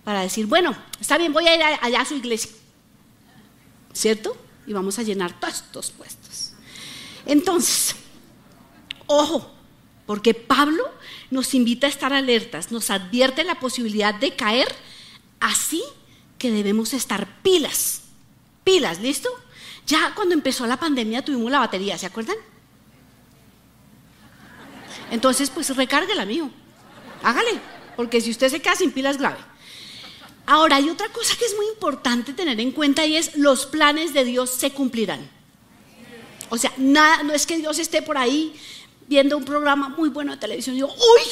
para 0.04 0.20
decir, 0.20 0.44
bueno, 0.44 0.76
está 1.00 1.16
bien, 1.16 1.32
voy 1.32 1.48
a 1.48 1.56
ir 1.56 1.62
allá 1.80 2.02
a 2.02 2.04
su 2.04 2.16
iglesia, 2.16 2.50
¿cierto? 3.94 4.36
Y 4.66 4.74
vamos 4.74 4.98
a 4.98 5.02
llenar 5.04 5.40
todos 5.40 5.54
estos 5.54 5.90
puestos. 5.92 6.52
Entonces, 7.24 7.96
ojo, 9.06 9.54
porque 10.04 10.34
Pablo 10.34 10.84
nos 11.30 11.54
invita 11.54 11.86
a 11.86 11.90
estar 11.90 12.12
alertas, 12.12 12.70
nos 12.70 12.90
advierte 12.90 13.42
la 13.42 13.58
posibilidad 13.58 14.14
de 14.14 14.36
caer, 14.36 14.68
así 15.40 15.82
que 16.36 16.50
debemos 16.50 16.92
estar 16.92 17.40
pilas. 17.40 18.02
Pilas, 18.64 19.00
¿listo? 19.00 19.30
Ya 19.86 20.14
cuando 20.14 20.34
empezó 20.34 20.66
la 20.66 20.76
pandemia 20.78 21.24
tuvimos 21.24 21.50
la 21.50 21.60
batería, 21.60 21.96
¿se 21.96 22.04
acuerdan? 22.04 22.36
Entonces, 25.10 25.50
pues 25.50 25.74
recárguela, 25.76 26.24
mío. 26.24 26.50
Hágale, 27.22 27.60
porque 27.96 28.20
si 28.20 28.30
usted 28.30 28.48
se 28.48 28.60
queda 28.60 28.74
sin 28.74 28.92
pilas, 28.92 29.18
grave. 29.18 29.38
Ahora, 30.46 30.76
hay 30.76 30.90
otra 30.90 31.08
cosa 31.08 31.36
que 31.36 31.44
es 31.46 31.56
muy 31.56 31.66
importante 31.68 32.32
tener 32.34 32.60
en 32.60 32.72
cuenta 32.72 33.06
y 33.06 33.16
es 33.16 33.36
los 33.36 33.66
planes 33.66 34.12
de 34.12 34.24
Dios 34.24 34.50
se 34.50 34.72
cumplirán. 34.72 35.30
O 36.50 36.58
sea, 36.58 36.72
nada, 36.76 37.22
no 37.22 37.32
es 37.32 37.46
que 37.46 37.56
Dios 37.56 37.78
esté 37.78 38.02
por 38.02 38.18
ahí 38.18 38.54
viendo 39.06 39.36
un 39.36 39.44
programa 39.44 39.88
muy 39.88 40.10
bueno 40.10 40.32
de 40.32 40.38
televisión 40.38 40.74
y 40.74 40.78
digo, 40.78 40.92
¡uy! 40.92 41.22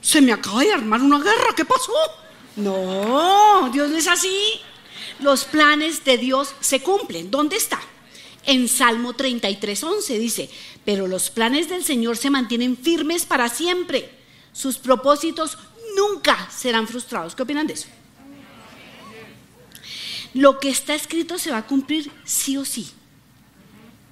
Se 0.00 0.20
me 0.20 0.32
acaba 0.32 0.62
de 0.62 0.72
armar 0.72 1.02
una 1.02 1.18
guerra, 1.18 1.54
¿qué 1.54 1.64
pasó? 1.64 1.92
No, 2.56 3.70
Dios 3.72 3.90
no 3.90 3.96
es 3.96 4.08
así. 4.08 4.60
Los 5.20 5.44
planes 5.44 6.04
de 6.04 6.18
Dios 6.18 6.54
se 6.60 6.82
cumplen. 6.82 7.30
¿Dónde 7.30 7.56
está? 7.56 7.80
En 8.44 8.68
Salmo 8.68 9.12
33, 9.12 9.84
11 9.84 10.18
dice, 10.18 10.50
pero 10.84 11.06
los 11.06 11.30
planes 11.30 11.68
del 11.68 11.84
Señor 11.84 12.16
se 12.16 12.30
mantienen 12.30 12.76
firmes 12.76 13.24
para 13.24 13.48
siempre. 13.48 14.10
Sus 14.52 14.78
propósitos 14.78 15.58
nunca 15.96 16.50
serán 16.50 16.88
frustrados. 16.88 17.34
¿Qué 17.34 17.42
opinan 17.42 17.66
de 17.66 17.74
eso? 17.74 17.86
Lo 20.34 20.58
que 20.58 20.70
está 20.70 20.94
escrito 20.94 21.38
se 21.38 21.50
va 21.50 21.58
a 21.58 21.66
cumplir 21.66 22.10
sí 22.24 22.56
o 22.56 22.64
sí. 22.64 22.90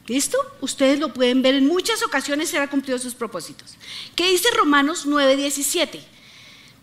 ¿Listo? 0.06 0.38
Ustedes 0.60 0.98
lo 0.98 1.14
pueden 1.14 1.40
ver 1.40 1.54
en 1.54 1.66
muchas 1.66 2.02
ocasiones 2.02 2.48
se 2.48 2.58
han 2.58 2.68
cumplido 2.68 2.98
sus 2.98 3.14
propósitos. 3.14 3.76
¿Qué 4.16 4.30
dice 4.30 4.48
Romanos 4.56 5.06
9:17? 5.06 6.00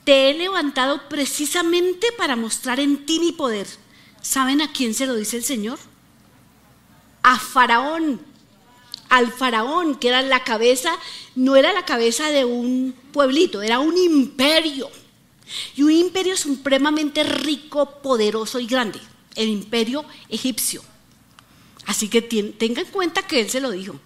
Te 0.05 0.29
he 0.29 0.33
levantado 0.33 1.09
precisamente 1.09 2.07
para 2.17 2.37
mostrar 2.37 2.79
en 2.79 3.05
ti 3.05 3.19
mi 3.19 3.33
poder. 3.33 3.67
¿Saben 4.21 4.61
a 4.61 4.71
quién 4.71 4.93
se 4.93 5.05
lo 5.05 5.15
dice 5.15 5.37
el 5.37 5.43
Señor? 5.43 5.77
A 7.27 7.37
Faraón. 7.37 8.21
Al 9.09 9.33
Faraón, 9.33 9.95
que 9.95 10.07
era 10.07 10.21
la 10.21 10.45
cabeza, 10.45 10.97
no 11.35 11.57
era 11.57 11.73
la 11.73 11.83
cabeza 11.83 12.31
de 12.31 12.45
un 12.45 12.95
pueblito, 13.11 13.61
era 13.61 13.79
un 13.79 13.97
imperio. 13.97 14.89
Y 15.75 15.83
un 15.83 15.91
imperio 15.91 16.37
supremamente 16.37 17.25
rico, 17.25 18.01
poderoso 18.01 18.61
y 18.61 18.65
grande. 18.65 19.01
El 19.35 19.49
imperio 19.49 20.05
egipcio. 20.29 20.81
Así 21.85 22.07
que 22.07 22.21
tenga 22.21 22.81
en 22.81 22.87
cuenta 22.87 23.21
que 23.23 23.41
él 23.41 23.49
se 23.49 23.59
lo 23.59 23.71
dijo. 23.71 23.99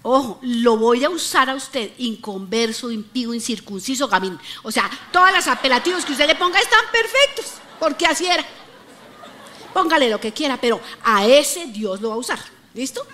Ojo, 0.00 0.38
lo 0.40 0.78
voy 0.78 1.04
a 1.04 1.10
usar 1.10 1.50
a 1.50 1.54
usted, 1.54 1.92
inconverso, 1.98 2.90
impío, 2.90 3.34
incircunciso, 3.34 4.08
gamín. 4.08 4.38
O 4.62 4.72
sea, 4.72 4.90
todas 5.12 5.30
las 5.30 5.46
apelativos 5.46 6.06
que 6.06 6.12
usted 6.12 6.26
le 6.26 6.36
ponga 6.36 6.58
están 6.58 6.86
perfectos, 6.90 7.60
porque 7.78 8.06
así 8.06 8.24
era. 8.24 8.46
Póngale 9.72 10.10
lo 10.10 10.20
que 10.20 10.32
quiera, 10.32 10.60
pero 10.60 10.80
a 11.02 11.26
ese 11.26 11.66
Dios 11.66 12.00
lo 12.00 12.10
va 12.10 12.14
a 12.14 12.18
usar. 12.18 12.38
¿Listo? 12.74 13.06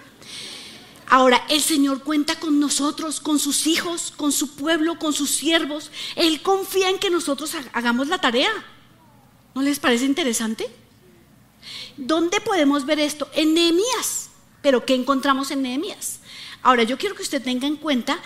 Ahora, 1.11 1.43
el 1.49 1.63
Señor 1.63 2.03
cuenta 2.03 2.39
con 2.39 2.61
nosotros, 2.61 3.21
con 3.21 3.39
sus 3.39 3.67
hijos, 3.67 4.13
con 4.17 4.31
su 4.31 4.55
pueblo, 4.57 4.99
con 4.99 5.15
sus 5.15 5.31
siervos. 5.31 5.91
Él 6.17 6.43
confía 6.43 6.91
en 6.91 6.99
que 6.99 7.11
nosotros 7.11 7.55
hagamos 7.73 8.09
la 8.09 8.21
tarea. 8.21 8.51
¿No 9.55 9.63
les 9.63 9.79
parece 9.79 10.05
interesante? 10.05 10.69
¿Dónde 11.97 12.41
podemos 12.41 12.85
ver 12.85 13.01
esto? 13.01 13.29
En 13.35 13.55
Nehemías. 13.55 14.29
¿Pero 14.61 14.85
qué 14.85 14.95
encontramos 14.95 15.51
en 15.51 15.63
Nehemías? 15.63 16.21
Ahora, 16.63 16.83
yo 16.83 16.99
quiero 16.99 17.15
que 17.15 17.23
usted 17.23 17.43
tenga 17.43 17.67
en 17.67 17.77
cuenta 17.77 18.19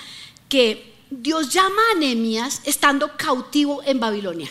que 0.48 0.92
Dios 1.10 1.52
llama 1.52 1.82
a 1.92 1.98
Nehemías 1.98 2.62
estando 2.64 3.16
cautivo 3.16 3.82
en 3.84 4.00
Babilonia. 4.00 4.48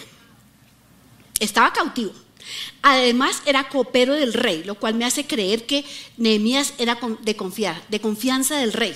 Estaba 1.39 1.73
cautivo. 1.73 2.13
Además, 2.81 3.41
era 3.45 3.69
copero 3.69 4.13
del 4.13 4.33
rey, 4.33 4.63
lo 4.63 4.75
cual 4.75 4.95
me 4.95 5.05
hace 5.05 5.25
creer 5.25 5.65
que 5.65 5.85
Nehemías 6.17 6.73
era 6.77 6.97
de 7.21 8.01
confianza 8.01 8.57
del 8.57 8.73
rey. 8.73 8.95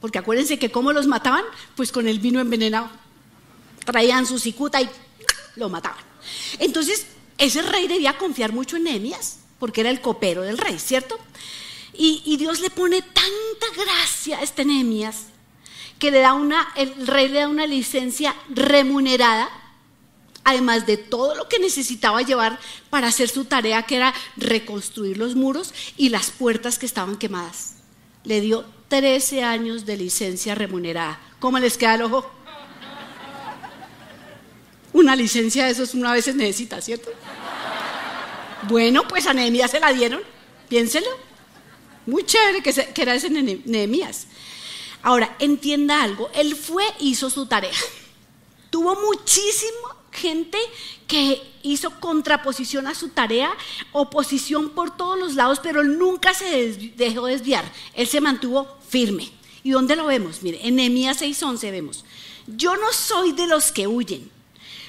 Porque 0.00 0.18
acuérdense 0.18 0.58
que 0.58 0.70
cómo 0.70 0.92
los 0.92 1.06
mataban, 1.06 1.44
pues 1.76 1.92
con 1.92 2.08
el 2.08 2.20
vino 2.20 2.40
envenenado. 2.40 2.90
Traían 3.84 4.26
su 4.26 4.38
cicuta 4.38 4.80
y 4.80 4.88
lo 5.56 5.68
mataban. 5.68 6.04
Entonces, 6.58 7.06
ese 7.38 7.62
rey 7.62 7.88
debía 7.88 8.18
confiar 8.18 8.52
mucho 8.52 8.76
en 8.76 8.84
Nehemías 8.84 9.40
porque 9.60 9.82
era 9.82 9.90
el 9.90 10.00
copero 10.00 10.42
del 10.42 10.58
rey, 10.58 10.78
¿cierto? 10.80 11.20
Y, 11.92 12.36
Dios 12.38 12.60
le 12.60 12.70
pone 12.70 13.02
tanta 13.02 13.66
gracia 13.76 14.38
a 14.38 14.42
este 14.42 14.64
Nehemías 14.64 15.26
que 15.98 16.10
le 16.10 16.20
da 16.20 16.32
una, 16.32 16.66
el 16.76 17.06
rey 17.06 17.28
le 17.28 17.40
da 17.40 17.48
una 17.48 17.66
licencia 17.66 18.34
remunerada, 18.48 19.50
además 20.44 20.86
de 20.86 20.96
todo 20.96 21.34
lo 21.34 21.48
que 21.48 21.58
necesitaba 21.58 22.22
llevar 22.22 22.58
para 22.88 23.08
hacer 23.08 23.28
su 23.28 23.44
tarea, 23.44 23.82
que 23.82 23.96
era 23.96 24.14
reconstruir 24.36 25.18
los 25.18 25.34
muros 25.36 25.74
y 25.96 26.08
las 26.08 26.30
puertas 26.30 26.78
que 26.78 26.86
estaban 26.86 27.16
quemadas. 27.16 27.74
Le 28.24 28.40
dio 28.40 28.64
13 28.88 29.44
años 29.44 29.86
de 29.86 29.96
licencia 29.96 30.54
remunerada. 30.54 31.20
¿Cómo 31.38 31.58
les 31.58 31.78
queda 31.78 31.94
el 31.94 32.02
ojo? 32.02 32.30
Una 34.92 35.14
licencia 35.14 35.66
de 35.66 35.70
esos 35.70 35.94
una 35.94 36.12
vez 36.12 36.24
se 36.24 36.34
necesita, 36.34 36.80
¿cierto? 36.80 37.10
Bueno, 38.68 39.06
pues 39.06 39.26
a 39.26 39.32
Nehemías 39.32 39.70
se 39.70 39.80
la 39.80 39.92
dieron, 39.92 40.20
piénselo. 40.68 41.08
Muy 42.06 42.24
chévere 42.24 42.62
que, 42.62 42.72
que 42.72 43.02
era 43.02 43.14
ese 43.14 43.30
Nehemías. 43.30 44.26
Ahora, 45.02 45.34
entienda 45.38 46.02
algo, 46.02 46.30
él 46.34 46.56
fue 46.56 46.84
hizo 46.98 47.30
su 47.30 47.46
tarea. 47.46 47.72
Tuvo 48.70 48.94
muchísima 48.96 49.89
gente 50.12 50.58
que 51.06 51.42
hizo 51.62 51.98
contraposición 52.00 52.86
a 52.86 52.94
su 52.94 53.08
tarea, 53.08 53.50
oposición 53.92 54.70
por 54.70 54.96
todos 54.96 55.18
los 55.18 55.34
lados, 55.34 55.60
pero 55.62 55.84
nunca 55.84 56.34
se 56.34 56.72
dejó 56.96 57.26
desviar. 57.26 57.70
Él 57.94 58.06
se 58.06 58.20
mantuvo 58.20 58.78
firme. 58.88 59.30
¿Y 59.62 59.70
dónde 59.70 59.96
lo 59.96 60.06
vemos? 60.06 60.42
Mire, 60.42 60.66
en 60.66 60.76
Nehemías 60.76 61.20
6:11 61.20 61.70
vemos, 61.70 62.04
yo 62.46 62.76
no 62.76 62.92
soy 62.92 63.32
de 63.32 63.46
los 63.46 63.72
que 63.72 63.86
huyen 63.86 64.30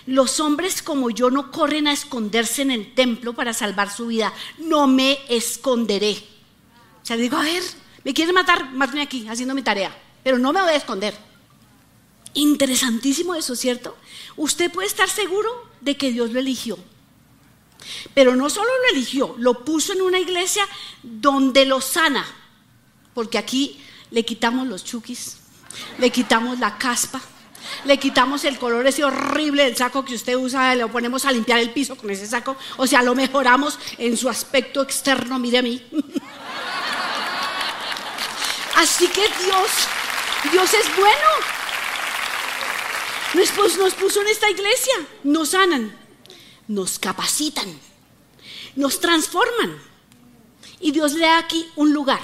los 0.05 0.39
hombres 0.39 0.81
como 0.81 1.09
yo 1.09 1.29
no 1.29 1.51
corren 1.51 1.87
a 1.87 1.93
esconderse 1.93 2.63
en 2.63 2.71
el 2.71 2.93
templo 2.93 3.33
para 3.33 3.53
salvar 3.53 3.91
su 3.91 4.07
vida. 4.07 4.33
No 4.57 4.87
me 4.87 5.19
esconderé. 5.29 6.17
O 7.01 7.05
sea, 7.05 7.17
digo, 7.17 7.37
a 7.37 7.43
ver, 7.43 7.63
me 8.03 8.13
quieren 8.13 8.35
matar, 8.35 8.71
mátame 8.73 9.01
aquí, 9.01 9.27
haciendo 9.27 9.55
mi 9.55 9.61
tarea. 9.61 9.95
Pero 10.23 10.37
no 10.37 10.53
me 10.53 10.61
voy 10.61 10.71
a 10.71 10.75
esconder. 10.75 11.15
Interesantísimo 12.33 13.35
eso, 13.35 13.55
¿cierto? 13.55 13.97
Usted 14.37 14.71
puede 14.71 14.87
estar 14.87 15.09
seguro 15.09 15.49
de 15.81 15.97
que 15.97 16.11
Dios 16.11 16.31
lo 16.31 16.39
eligió. 16.39 16.77
Pero 18.13 18.35
no 18.35 18.49
solo 18.49 18.69
lo 18.69 18.95
eligió, 18.95 19.35
lo 19.37 19.65
puso 19.65 19.93
en 19.93 20.01
una 20.01 20.19
iglesia 20.19 20.67
donde 21.03 21.65
lo 21.65 21.81
sana. 21.81 22.25
Porque 23.13 23.37
aquí 23.37 23.81
le 24.11 24.23
quitamos 24.23 24.67
los 24.67 24.83
chukis, 24.83 25.37
le 25.97 26.09
quitamos 26.11 26.59
la 26.59 26.77
caspa, 26.77 27.21
le 27.85 27.97
quitamos 27.97 28.45
el 28.45 28.57
color 28.57 28.85
ese 28.87 29.03
horrible 29.03 29.65
del 29.65 29.75
saco 29.75 30.05
que 30.05 30.15
usted 30.15 30.35
usa, 30.35 30.75
le 30.75 30.87
ponemos 30.87 31.25
a 31.25 31.31
limpiar 31.31 31.59
el 31.59 31.71
piso 31.71 31.95
con 31.95 32.09
ese 32.09 32.27
saco, 32.27 32.55
o 32.77 32.87
sea, 32.87 33.01
lo 33.01 33.15
mejoramos 33.15 33.79
en 33.97 34.15
su 34.17 34.29
aspecto 34.29 34.81
externo, 34.81 35.39
mire 35.39 35.57
a 35.57 35.61
mí. 35.61 35.83
Así 38.75 39.07
que 39.07 39.21
Dios, 39.21 39.71
Dios 40.51 40.73
es 40.73 40.95
bueno. 40.95 41.60
Nos, 43.33 43.77
nos 43.77 43.93
puso 43.93 44.21
en 44.21 44.27
esta 44.27 44.49
iglesia, 44.49 44.93
nos 45.23 45.49
sanan, 45.49 45.97
nos 46.67 46.99
capacitan, 46.99 47.79
nos 48.75 48.99
transforman. 48.99 49.81
Y 50.79 50.91
Dios 50.91 51.13
le 51.13 51.25
da 51.25 51.37
aquí 51.37 51.69
un 51.75 51.93
lugar, 51.93 52.21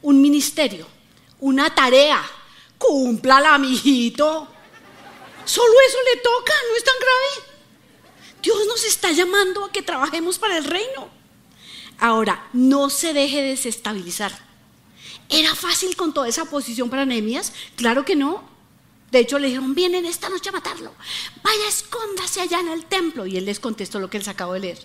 un 0.00 0.20
ministerio, 0.20 0.86
una 1.40 1.74
tarea. 1.74 2.22
Cúmplala, 2.78 3.58
mijito. 3.58 4.48
Solo 5.44 5.72
eso 5.88 5.98
le 6.12 6.20
toca, 6.20 6.52
no 6.68 6.76
es 6.76 6.84
tan 6.84 6.94
grave. 6.98 7.52
Dios 8.42 8.58
nos 8.66 8.84
está 8.84 9.12
llamando 9.12 9.64
a 9.64 9.72
que 9.72 9.82
trabajemos 9.82 10.38
para 10.38 10.58
el 10.58 10.64
reino. 10.64 11.08
Ahora, 11.98 12.48
no 12.52 12.90
se 12.90 13.12
deje 13.12 13.42
desestabilizar. 13.42 14.32
¿Era 15.28 15.54
fácil 15.54 15.94
con 15.94 16.12
toda 16.12 16.28
esa 16.28 16.44
posición 16.44 16.90
para 16.90 17.06
Nehemías? 17.06 17.52
Claro 17.76 18.04
que 18.04 18.16
no. 18.16 18.51
De 19.12 19.18
hecho, 19.18 19.38
le 19.38 19.48
dijeron, 19.48 19.74
vienen 19.74 20.06
esta 20.06 20.30
noche 20.30 20.48
a 20.48 20.52
matarlo. 20.52 20.90
Vaya, 21.42 21.68
escóndase 21.68 22.40
allá 22.40 22.60
en 22.60 22.68
el 22.68 22.86
templo. 22.86 23.26
Y 23.26 23.36
él 23.36 23.44
les 23.44 23.60
contestó 23.60 24.00
lo 24.00 24.08
que 24.08 24.16
él 24.16 24.26
acabó 24.26 24.54
de 24.54 24.60
leer. 24.60 24.78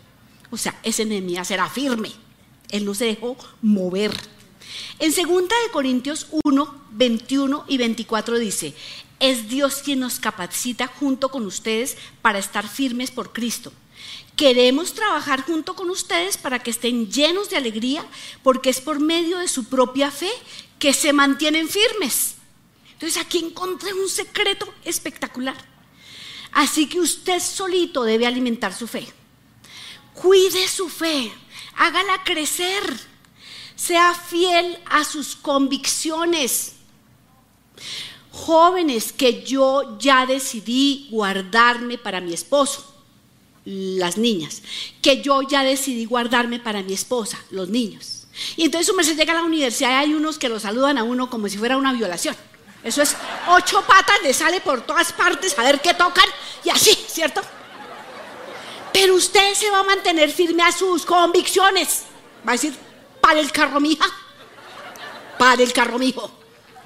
O 0.51 0.57
sea, 0.57 0.77
ese 0.83 1.05
Nehemías 1.05 1.49
era 1.49 1.69
firme. 1.69 2.11
Él 2.69 2.83
no 2.83 2.93
se 2.93 3.05
dejó 3.05 3.37
mover. 3.61 4.11
En 4.99 5.15
2 5.15 5.47
de 5.47 5.71
Corintios 5.71 6.27
1, 6.43 6.81
21 6.91 7.63
y 7.69 7.77
24 7.77 8.37
dice, 8.37 8.73
es 9.21 9.47
Dios 9.47 9.75
quien 9.75 10.01
nos 10.01 10.19
capacita 10.19 10.87
junto 10.87 11.29
con 11.29 11.45
ustedes 11.45 11.95
para 12.21 12.37
estar 12.37 12.67
firmes 12.67 13.11
por 13.11 13.31
Cristo. 13.31 13.71
Queremos 14.35 14.93
trabajar 14.93 15.43
junto 15.43 15.73
con 15.73 15.89
ustedes 15.89 16.35
para 16.35 16.59
que 16.59 16.71
estén 16.71 17.09
llenos 17.09 17.49
de 17.49 17.55
alegría, 17.55 18.05
porque 18.43 18.69
es 18.69 18.81
por 18.81 18.99
medio 18.99 19.37
de 19.37 19.47
su 19.47 19.63
propia 19.63 20.11
fe 20.11 20.29
que 20.79 20.93
se 20.93 21.13
mantienen 21.13 21.69
firmes. 21.69 22.36
Entonces 22.97 23.21
aquí 23.21 23.37
encontré 23.37 23.93
un 23.93 24.09
secreto 24.09 24.73
espectacular. 24.83 25.55
Así 26.51 26.89
que 26.89 26.99
usted 26.99 27.39
solito 27.39 28.03
debe 28.03 28.25
alimentar 28.25 28.73
su 28.73 28.87
fe. 28.87 29.07
Cuide 30.15 30.67
su 30.67 30.89
fe, 30.89 31.31
hágala 31.75 32.23
crecer, 32.23 32.81
sea 33.75 34.15
fiel 34.15 34.79
a 34.87 35.03
sus 35.03 35.35
convicciones 35.35 36.73
jóvenes 38.31 39.13
que 39.13 39.43
yo 39.43 39.99
ya 39.99 40.25
decidí 40.25 41.07
guardarme 41.11 41.99
para 41.99 42.19
mi 42.19 42.33
esposo, 42.33 42.95
las 43.63 44.17
niñas, 44.17 44.63
que 45.03 45.21
yo 45.21 45.43
ya 45.43 45.63
decidí 45.63 46.05
guardarme 46.05 46.59
para 46.59 46.81
mi 46.81 46.93
esposa, 46.93 47.37
los 47.51 47.69
niños. 47.69 48.25
Y 48.55 48.65
entonces 48.65 48.87
su 48.87 49.03
se 49.03 49.15
llega 49.15 49.33
a 49.33 49.41
la 49.41 49.43
universidad 49.43 49.91
y 49.91 50.05
hay 50.05 50.13
unos 50.15 50.39
que 50.39 50.49
lo 50.49 50.59
saludan 50.59 50.97
a 50.97 51.03
uno 51.03 51.29
como 51.29 51.47
si 51.47 51.59
fuera 51.59 51.77
una 51.77 51.93
violación. 51.93 52.35
Eso 52.87 53.01
es 53.01 53.17
ocho 53.49 53.81
patas, 53.85 54.15
le 54.23 54.33
sale 54.33 54.61
por 54.61 54.79
todas 54.79 55.11
partes 55.11 55.59
a 55.59 55.63
ver 55.63 55.81
qué 55.81 55.93
tocan 55.93 56.23
y 56.63 56.69
así, 56.69 56.93
¿cierto? 57.09 57.41
Pero 58.93 59.15
usted 59.15 59.53
se 59.55 59.69
va 59.69 59.79
a 59.79 59.83
mantener 59.83 60.31
firme 60.31 60.63
a 60.63 60.71
sus 60.71 61.05
convicciones. 61.05 62.03
Va 62.47 62.51
a 62.51 62.55
decir, 62.55 62.73
para 63.19 63.41
el 63.41 63.51
carro, 63.51 63.81
mija, 63.81 64.05
para 65.37 65.61
el 65.61 65.73
carro, 65.73 65.99
mijo. 65.99 66.31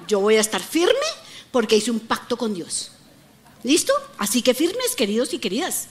Yo 0.08 0.18
voy 0.18 0.34
a 0.34 0.40
estar 0.40 0.60
firme 0.60 1.06
porque 1.52 1.76
hice 1.76 1.92
un 1.92 2.00
pacto 2.00 2.36
con 2.36 2.52
Dios. 2.52 2.90
¿Listo? 3.62 3.92
Así 4.18 4.42
que 4.42 4.54
firmes, 4.54 4.96
queridos 4.96 5.32
y 5.32 5.38
queridas. 5.38 5.86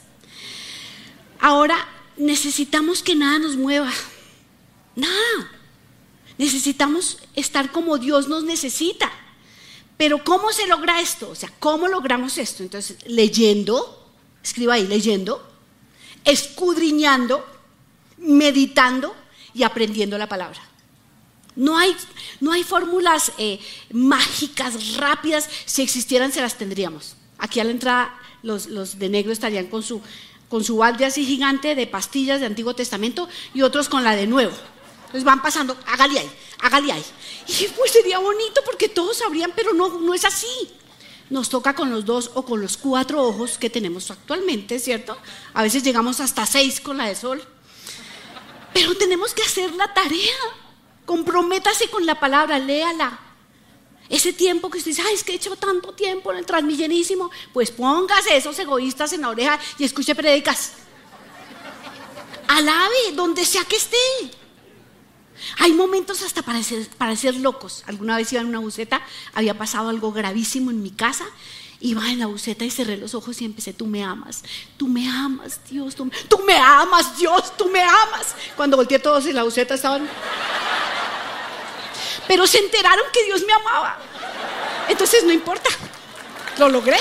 Ahora 1.40 1.88
necesitamos 2.18 3.02
que 3.02 3.16
nada 3.16 3.40
nos 3.40 3.56
mueva. 3.56 3.94
Nada. 4.98 5.52
Necesitamos 6.38 7.18
estar 7.34 7.72
como 7.72 7.98
Dios 7.98 8.28
nos 8.28 8.44
necesita. 8.44 9.10
Pero 10.02 10.24
¿cómo 10.24 10.52
se 10.52 10.66
logra 10.66 11.00
esto? 11.00 11.30
O 11.30 11.36
sea, 11.36 11.54
¿cómo 11.60 11.88
logramos 11.88 12.36
esto? 12.40 12.64
Entonces, 12.64 12.98
leyendo, 13.06 14.12
escriba 14.44 14.74
ahí, 14.74 14.88
leyendo, 14.88 15.48
escudriñando, 16.26 17.46
meditando 18.18 19.16
y 19.54 19.62
aprendiendo 19.62 20.18
la 20.18 20.28
palabra. 20.28 20.60
No 21.56 21.78
hay, 21.78 21.96
no 22.40 22.52
hay 22.52 22.64
fórmulas 22.64 23.32
eh, 23.38 23.60
mágicas, 23.92 24.98
rápidas. 24.98 25.48
Si 25.66 25.84
existieran, 25.84 26.32
se 26.32 26.42
las 26.42 26.58
tendríamos. 26.58 27.16
Aquí 27.38 27.60
a 27.60 27.64
la 27.64 27.70
entrada, 27.70 28.20
los, 28.42 28.66
los 28.66 28.98
de 28.98 29.08
negro 29.08 29.32
estarían 29.32 29.68
con 29.68 29.84
su, 29.84 30.02
con 30.50 30.64
su 30.64 30.78
balde 30.78 31.06
así 31.06 31.28
gigante 31.28 31.76
de 31.76 31.86
pastillas 31.86 32.40
de 32.40 32.48
Antiguo 32.48 32.74
Testamento 32.74 33.30
y 33.54 33.62
otros 33.62 33.88
con 33.88 34.04
la 34.04 34.16
de 34.16 34.26
Nuevo. 34.26 34.58
Entonces 35.12 35.26
van 35.26 35.44
pasando, 35.44 35.78
hágale 35.86 36.22
ahí, 36.22 36.32
hágale 36.62 36.92
ahí. 36.92 37.06
Y 37.48 37.68
pues 37.70 37.92
sería 37.92 38.20
bonito 38.20 38.62
porque 38.66 38.90
todos 38.90 39.18
sabrían, 39.18 39.52
pero 39.56 39.74
no, 39.74 40.00
no 40.00 40.14
es 40.14 40.26
así. 40.26 40.48
Nos 41.30 41.50
toca 41.50 41.74
con 41.74 41.90
los 41.90 42.06
dos 42.06 42.32
o 42.34 42.44
con 42.44 42.62
los 42.62 42.78
cuatro 42.78 43.24
ojos 43.24 43.58
que 43.58 43.70
tenemos 43.70 44.12
actualmente, 44.12 44.80
¿cierto? 44.80 45.18
A 45.54 45.64
veces 45.64 45.84
llegamos 45.84 46.20
hasta 46.20 46.46
seis 46.46 46.80
con 46.82 46.98
la 46.98 47.08
de 47.08 47.16
sol. 47.16 47.44
Pero 48.74 48.96
tenemos 48.96 49.34
que 49.34 49.42
hacer 49.42 49.74
la 49.74 49.94
tarea. 49.94 50.36
Comprométase 51.06 51.90
con 51.90 52.06
la 52.06 52.20
palabra, 52.20 52.60
léala. 52.60 53.20
Ese 54.10 54.34
tiempo 54.34 54.70
que 54.70 54.78
usted 54.78 54.92
dice, 54.92 55.04
ay, 55.08 55.14
es 55.14 55.24
que 55.24 55.32
he 55.32 55.36
hecho 55.36 55.56
tanto 55.56 55.94
tiempo 55.94 56.34
en 56.34 56.40
el 56.40 56.46
transmillenísimo, 56.46 57.32
pues 57.54 57.72
póngase 57.72 58.36
esos 58.36 58.60
egoístas 58.60 59.14
en 59.14 59.22
la 59.22 59.30
oreja 59.30 59.58
y 59.78 59.86
escuche 59.86 60.14
predicas. 60.16 60.74
Alabe 62.50 63.14
donde 63.14 63.46
sea 63.46 63.64
que 63.64 63.78
esté. 63.78 63.98
Hay 65.60 65.74
momentos 65.74 66.22
hasta 66.22 66.42
para 66.42 66.62
ser, 66.64 66.88
para 66.98 67.16
ser 67.16 67.36
locos. 67.36 67.84
Alguna 67.88 68.18
vez 68.18 68.32
iba 68.34 68.42
en 68.42 68.48
una 68.48 68.60
buceta, 68.60 69.02
había 69.34 69.58
pasado 69.58 69.90
algo 69.90 70.12
gravísimo 70.12 70.72
en 70.72 70.82
mi 70.82 70.92
casa 70.92 71.26
Iba 71.84 72.08
en 72.12 72.20
la 72.20 72.28
buceta 72.28 72.64
y 72.64 72.70
cerré 72.70 72.96
los 72.96 73.16
ojos 73.16 73.42
y 73.42 73.46
empecé, 73.46 73.74
tú 73.74 73.88
me 73.88 74.04
amas, 74.04 74.44
tú 74.78 74.88
me 74.88 75.10
amas, 75.10 75.60
Dios, 75.68 75.96
tú, 75.96 76.12
tú 76.30 76.38
me 76.46 76.56
amas, 76.56 77.18
Dios, 77.18 77.58
tú 77.58 77.70
me 77.70 77.82
amas. 77.82 78.36
Cuando 78.56 78.78
volteé 78.78 79.00
todos 79.00 79.26
en 79.26 79.36
la 79.36 79.42
buceta 79.42 79.74
estaban... 79.74 80.08
Pero 82.28 82.46
se 82.46 82.60
enteraron 82.60 83.06
que 83.12 83.26
Dios 83.26 83.42
me 83.48 83.54
amaba. 83.54 83.98
Entonces 84.90 85.24
no 85.24 85.32
importa, 85.32 85.72
lo 86.60 86.70
logré. 86.70 86.98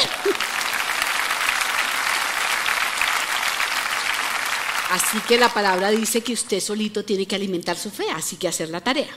Así 4.90 5.20
que 5.20 5.38
la 5.38 5.53
palabra 5.55 5.90
dice 5.90 6.20
que 6.20 6.33
usted 6.33 6.61
solito 6.61 7.05
tiene 7.05 7.24
que 7.24 7.37
alimentar 7.37 7.79
su 7.79 7.90
fe, 7.90 8.07
así 8.12 8.37
que 8.37 8.48
hacer 8.48 8.70
la 8.70 8.81
tarea. 8.81 9.16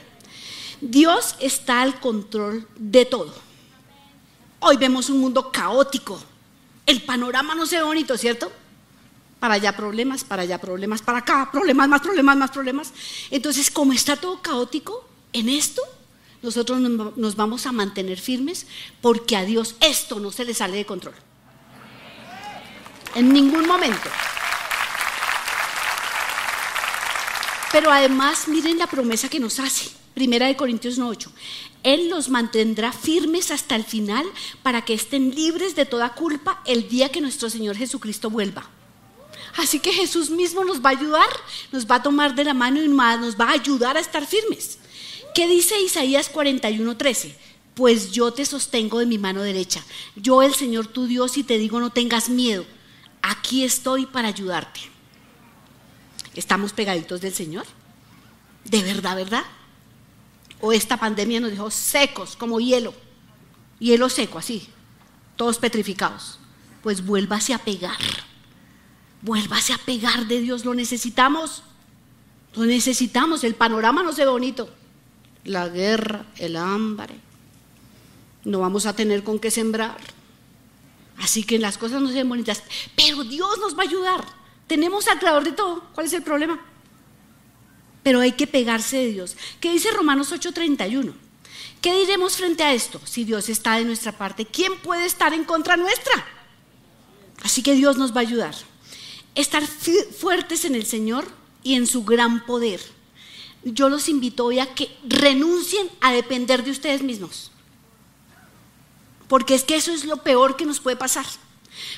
Dios 0.80 1.34
está 1.40 1.82
al 1.82 1.98
control 1.98 2.68
de 2.76 3.04
todo. 3.04 3.34
Hoy 4.60 4.76
vemos 4.76 5.10
un 5.10 5.18
mundo 5.18 5.50
caótico. 5.50 6.22
El 6.86 7.02
panorama 7.02 7.56
no 7.56 7.66
se 7.66 7.78
ve 7.78 7.82
bonito, 7.82 8.16
¿cierto? 8.16 8.52
Para 9.40 9.54
allá 9.54 9.76
problemas, 9.76 10.22
para 10.22 10.42
allá 10.42 10.60
problemas, 10.60 11.02
para 11.02 11.18
acá 11.18 11.48
problemas, 11.50 11.88
más 11.88 12.00
problemas, 12.00 12.36
más 12.36 12.50
problemas. 12.52 12.92
Entonces, 13.32 13.68
como 13.68 13.92
está 13.92 14.16
todo 14.16 14.40
caótico, 14.40 15.04
en 15.32 15.48
esto 15.48 15.82
nosotros 16.40 16.78
nos 16.78 17.34
vamos 17.34 17.66
a 17.66 17.72
mantener 17.72 18.20
firmes 18.20 18.66
porque 19.00 19.36
a 19.36 19.44
Dios 19.44 19.74
esto 19.80 20.20
no 20.20 20.30
se 20.30 20.44
le 20.44 20.54
sale 20.54 20.76
de 20.76 20.86
control. 20.86 21.14
En 23.16 23.32
ningún 23.32 23.66
momento. 23.66 24.08
Pero 27.74 27.90
además, 27.90 28.46
miren 28.46 28.78
la 28.78 28.86
promesa 28.86 29.28
que 29.28 29.40
nos 29.40 29.58
hace. 29.58 29.90
Primera 30.14 30.46
de 30.46 30.54
Corintios 30.54 30.96
8. 30.96 31.32
Él 31.82 32.08
los 32.08 32.28
mantendrá 32.28 32.92
firmes 32.92 33.50
hasta 33.50 33.74
el 33.74 33.82
final 33.82 34.24
para 34.62 34.84
que 34.84 34.94
estén 34.94 35.34
libres 35.34 35.74
de 35.74 35.84
toda 35.84 36.14
culpa 36.14 36.62
el 36.66 36.88
día 36.88 37.08
que 37.08 37.20
nuestro 37.20 37.50
Señor 37.50 37.76
Jesucristo 37.76 38.30
vuelva. 38.30 38.70
Así 39.56 39.80
que 39.80 39.92
Jesús 39.92 40.30
mismo 40.30 40.64
nos 40.64 40.84
va 40.84 40.90
a 40.90 40.92
ayudar, 40.92 41.26
nos 41.72 41.84
va 41.84 41.96
a 41.96 42.02
tomar 42.04 42.36
de 42.36 42.44
la 42.44 42.54
mano 42.54 42.80
y 42.80 42.86
nos 42.86 43.34
va 43.34 43.46
a 43.46 43.54
ayudar 43.54 43.96
a 43.96 44.00
estar 44.00 44.24
firmes. 44.24 44.78
¿Qué 45.34 45.48
dice 45.48 45.76
Isaías 45.82 46.30
41:13? 46.32 47.34
Pues 47.74 48.12
yo 48.12 48.32
te 48.32 48.46
sostengo 48.46 49.00
de 49.00 49.06
mi 49.06 49.18
mano 49.18 49.42
derecha. 49.42 49.84
Yo 50.14 50.42
el 50.42 50.54
Señor 50.54 50.86
tu 50.86 51.08
Dios 51.08 51.36
y 51.38 51.42
te 51.42 51.58
digo 51.58 51.80
no 51.80 51.90
tengas 51.90 52.28
miedo. 52.28 52.64
Aquí 53.20 53.64
estoy 53.64 54.06
para 54.06 54.28
ayudarte. 54.28 54.93
¿Estamos 56.34 56.72
pegaditos 56.72 57.20
del 57.20 57.34
Señor? 57.34 57.66
¿De 58.64 58.82
verdad, 58.82 59.16
verdad? 59.16 59.44
o 60.64 60.72
esta 60.72 60.96
pandemia 60.96 61.40
nos 61.40 61.50
dejó 61.50 61.70
secos 61.70 62.36
como 62.36 62.58
hielo, 62.58 62.94
hielo 63.78 64.08
seco 64.08 64.38
así. 64.38 64.66
todos 65.36 65.58
petrificados. 65.58 66.38
Pues 66.82 67.04
vuélvase 67.04 67.52
a 67.52 67.58
pegar. 67.58 67.98
Vuélvase 69.20 69.72
a 69.72 69.78
pegar 69.78 70.26
de 70.26 70.40
Dios, 70.40 70.64
lo 70.64 70.72
necesitamos. 70.74 71.62
Lo 72.54 72.64
necesitamos, 72.64 73.44
el 73.44 73.54
panorama 73.54 74.02
no 74.02 74.12
se 74.12 74.24
ve 74.24 74.30
bonito. 74.30 74.70
La 75.44 75.68
guerra, 75.68 76.24
el 76.36 76.56
hambre. 76.56 77.14
No 78.44 78.60
vamos 78.60 78.86
a 78.86 78.94
tener 78.94 79.22
con 79.22 79.38
qué 79.38 79.50
sembrar. 79.50 79.98
Así 81.18 81.42
que 81.42 81.58
las 81.58 81.76
cosas 81.76 82.00
no 82.00 82.08
se 82.08 82.14
ven 82.14 82.28
bonitas. 82.28 82.62
Pero 82.96 83.24
Dios 83.24 83.58
nos 83.58 83.76
va 83.76 83.82
a 83.82 83.86
ayudar. 83.86 84.24
Tenemos 84.66 85.08
al 85.08 85.18
creador 85.18 85.44
de 85.44 85.52
todo. 85.52 85.84
¿Cuál 85.94 86.06
es 86.06 86.12
el 86.12 86.22
problema? 86.22 86.60
Pero 88.02 88.20
hay 88.20 88.32
que 88.32 88.46
pegarse 88.46 88.98
de 88.98 89.12
Dios. 89.12 89.36
¿Qué 89.60 89.72
dice 89.72 89.90
Romanos 89.90 90.32
8:31? 90.32 91.14
¿Qué 91.80 91.94
diremos 92.00 92.36
frente 92.36 92.62
a 92.62 92.72
esto? 92.72 93.00
Si 93.04 93.24
Dios 93.24 93.48
está 93.48 93.76
de 93.76 93.84
nuestra 93.84 94.12
parte, 94.12 94.46
¿quién 94.46 94.78
puede 94.80 95.04
estar 95.04 95.34
en 95.34 95.44
contra 95.44 95.76
nuestra? 95.76 96.12
Así 97.42 97.62
que 97.62 97.74
Dios 97.74 97.98
nos 97.98 98.12
va 98.12 98.18
a 98.18 98.20
ayudar. 98.20 98.54
Estar 99.34 99.62
fuertes 99.66 100.64
en 100.64 100.74
el 100.74 100.86
Señor 100.86 101.26
y 101.62 101.74
en 101.74 101.86
su 101.86 102.04
gran 102.04 102.46
poder. 102.46 102.80
Yo 103.64 103.88
los 103.88 104.08
invito 104.08 104.46
hoy 104.46 104.60
a 104.60 104.74
que 104.74 104.96
renuncien 105.06 105.88
a 106.00 106.12
depender 106.12 106.64
de 106.64 106.70
ustedes 106.70 107.02
mismos. 107.02 107.50
Porque 109.28 109.54
es 109.54 109.64
que 109.64 109.76
eso 109.76 109.92
es 109.92 110.04
lo 110.04 110.18
peor 110.18 110.56
que 110.56 110.66
nos 110.66 110.80
puede 110.80 110.96
pasar. 110.96 111.26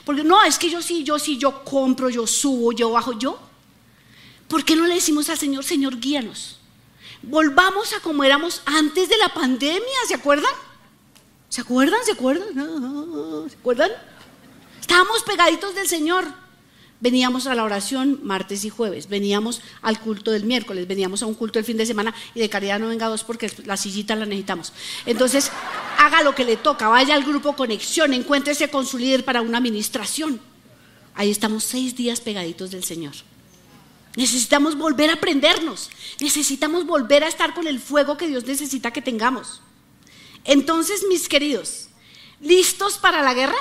Porque 0.05 0.25
no, 0.25 0.43
es 0.43 0.59
que 0.59 0.71
yo 0.71 0.83
sí, 0.83 1.05
yo 1.05 1.19
sí, 1.19 1.39
yo 1.39 1.65
compro, 1.65 2.09
yo 2.09 2.27
subo, 2.27 2.73
yo 2.73 2.91
bajo, 2.91 3.19
yo. 3.19 3.39
¿Por 4.49 4.65
qué 4.65 4.77
no 4.77 4.87
le 4.87 4.95
decimos 4.95 5.29
al 5.29 5.39
Señor, 5.39 5.65
Señor, 5.65 5.99
guíanos? 5.99 6.59
Volvamos 7.23 7.93
a 7.93 8.01
como 8.01 8.23
éramos 8.25 8.63
antes 8.65 9.09
de 9.09 9.17
la 9.17 9.29
pandemia, 9.31 9.81
¿se 10.07 10.15
acuerdan? 10.15 10.53
¿Se 11.49 11.61
acuerdan? 11.61 11.99
¿Se 12.05 12.13
acuerdan? 12.13 13.49
¿Se 13.51 13.57
acuerdan? 13.57 13.91
Estábamos 14.81 15.23
pegaditos 15.23 15.75
del 15.75 15.89
Señor. 15.89 16.27
Veníamos 16.99 17.47
a 17.47 17.55
la 17.55 17.63
oración 17.63 18.21
martes 18.23 18.65
y 18.65 18.71
jueves, 18.71 19.09
veníamos 19.09 19.61
al 19.83 20.01
culto 20.01 20.31
del 20.31 20.45
miércoles, 20.45 20.89
veníamos 20.89 21.23
a 21.23 21.27
un 21.27 21.35
culto 21.35 21.59
el 21.59 21.65
fin 21.65 21.77
de 21.77 21.85
semana 21.85 22.15
y 22.35 22.41
de 22.41 22.49
caridad 22.49 22.79
no 22.79 22.89
venga 22.89 23.07
dos 23.09 23.23
porque 23.23 23.53
la 23.67 23.77
sillita 23.77 24.17
la 24.17 24.25
necesitamos. 24.25 24.73
Entonces, 25.05 25.51
haga 26.07 26.23
lo 26.23 26.35
que 26.35 26.45
le 26.45 26.57
toca, 26.57 26.89
vaya 26.89 27.15
al 27.15 27.25
grupo 27.25 27.55
Conexión, 27.55 28.15
encuéntrese 28.15 28.71
con 28.71 28.87
su 28.87 28.99
líder 28.99 29.25
para 29.25 29.43
una 29.43 29.59
administración. 29.59 30.41
Ahí 31.15 31.31
estamos 31.31 31.65
seis 31.65 31.97
días 31.97 32.21
pegaditos 32.21 32.71
del 32.71 32.85
Señor. 32.85 33.15
Necesitamos 34.17 34.77
volver 34.77 35.11
a 35.11 35.15
aprendernos, 35.15 35.91
necesitamos 36.21 36.87
volver 36.87 37.25
a 37.25 37.29
estar 37.29 37.53
con 37.55 37.67
el 37.67 37.81
fuego 37.81 38.17
que 38.17 38.29
Dios 38.29 38.45
necesita 38.47 38.91
que 38.91 39.03
tengamos. 39.03 39.61
Entonces, 40.45 41.05
mis 41.09 41.29
queridos, 41.29 41.89
¿listos 42.41 42.99
para 42.99 43.23
la 43.23 43.35
guerra? 43.35 43.59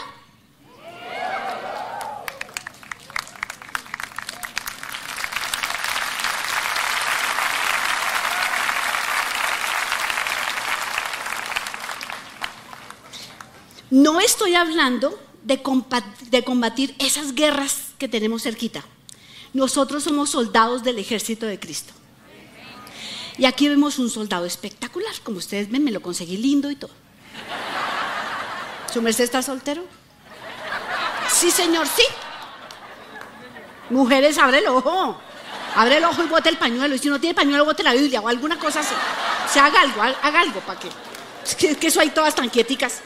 No 13.90 14.20
estoy 14.20 14.56
hablando 14.56 15.20
de 15.44 15.62
combatir, 15.62 16.96
esas 16.98 17.36
guerras 17.36 17.90
que 18.00 18.08
tenemos 18.08 18.44
cerquita. 18.44 18.84
Nosotros 19.54 20.04
somos 20.04 20.32
soldados 20.32 20.84
del 20.84 20.98
ejército 20.98 21.46
de 21.46 21.60
Cristo. 21.60 21.94
Y 23.38 23.46
aquí 23.46 23.70
vemos 23.70 24.00
un 24.00 24.10
soldado 24.10 24.46
espectacular. 24.46 25.14
Como 25.24 25.38
ustedes 25.38 25.70
ven, 25.70 25.84
me 25.84 25.92
lo 25.92 26.02
conseguí 26.02 26.38
lindo 26.38 26.72
y 26.72 26.76
todo. 26.76 26.92
¿Su 28.92 29.02
merced 29.02 29.26
está 29.26 29.42
soltero? 29.42 29.84
Sí, 31.30 31.52
señor, 31.52 31.86
sí. 31.88 32.04
Mujeres, 33.90 34.38
abre 34.38 34.60
el 34.60 34.68
ojo. 34.68 35.20
Abre 35.76 35.98
el 35.98 36.06
ojo 36.06 36.24
y 36.24 36.28
bote 36.28 36.50
el 36.50 36.58
pañuelo. 36.58 36.96
Y 36.96 37.00
si 37.00 37.10
no 37.10 37.20
tiene 37.20 37.36
pañuelo, 37.36 37.66
bote 37.66 37.84
la 37.84 37.94
Biblia 37.94 38.22
o 38.22 38.28
alguna 38.28 38.58
cosa 38.58 38.80
así. 38.80 38.96
Se 39.52 39.60
haga 39.60 39.82
algo, 39.82 40.02
haga 40.02 40.40
algo 40.40 40.60
para 40.62 40.80
que. 40.80 40.90
Es 41.46 41.78
que 41.78 41.88
eso 41.88 42.00
hay 42.00 42.10
todas 42.10 42.34
tan 42.34 42.50
quieticas. 42.50 43.02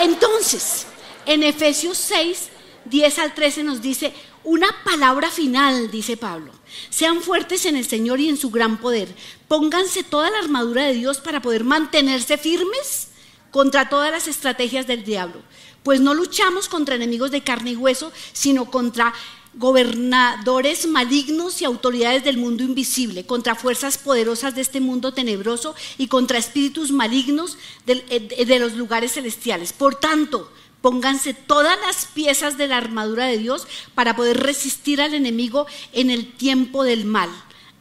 Entonces, 0.00 0.86
en 1.26 1.42
Efesios 1.42 1.98
6, 1.98 2.48
10 2.86 3.18
al 3.18 3.34
13 3.34 3.64
nos 3.64 3.82
dice 3.82 4.14
una 4.44 4.68
palabra 4.82 5.30
final, 5.30 5.90
dice 5.90 6.16
Pablo. 6.16 6.52
Sean 6.88 7.20
fuertes 7.20 7.66
en 7.66 7.76
el 7.76 7.86
Señor 7.86 8.18
y 8.18 8.30
en 8.30 8.38
su 8.38 8.50
gran 8.50 8.78
poder. 8.78 9.14
Pónganse 9.46 10.02
toda 10.02 10.30
la 10.30 10.38
armadura 10.38 10.84
de 10.84 10.94
Dios 10.94 11.18
para 11.18 11.42
poder 11.42 11.64
mantenerse 11.64 12.38
firmes 12.38 13.08
contra 13.50 13.90
todas 13.90 14.10
las 14.10 14.26
estrategias 14.26 14.86
del 14.86 15.04
diablo. 15.04 15.42
Pues 15.82 16.00
no 16.00 16.14
luchamos 16.14 16.70
contra 16.70 16.94
enemigos 16.94 17.30
de 17.30 17.42
carne 17.42 17.72
y 17.72 17.76
hueso, 17.76 18.10
sino 18.32 18.70
contra 18.70 19.12
gobernadores 19.54 20.86
malignos 20.86 21.60
y 21.60 21.64
autoridades 21.64 22.22
del 22.22 22.38
mundo 22.38 22.62
invisible, 22.62 23.26
contra 23.26 23.56
fuerzas 23.56 23.98
poderosas 23.98 24.54
de 24.54 24.60
este 24.60 24.80
mundo 24.80 25.12
tenebroso 25.12 25.74
y 25.98 26.06
contra 26.06 26.38
espíritus 26.38 26.92
malignos 26.92 27.58
eh, 27.86 28.44
de, 28.46 28.58
los 28.58 28.74
lugares 28.74 29.12
celestiales. 29.12 29.72
Por 29.72 29.96
tanto, 29.96 30.50
pónganse 30.80 31.34
todas 31.34 31.76
las 31.80 32.06
piezas 32.06 32.58
de 32.58 32.68
la 32.68 32.76
armadura 32.76 33.26
de 33.26 33.38
Dios 33.38 33.66
para 33.94 34.14
poder 34.14 34.38
resistir 34.38 35.00
al 35.00 35.14
enemigo 35.14 35.66
en 35.92 36.10
el 36.10 36.32
tiempo 36.32 36.84
del 36.84 37.04
mal. 37.04 37.30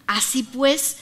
Así 0.08 0.42
pues, 0.42 0.98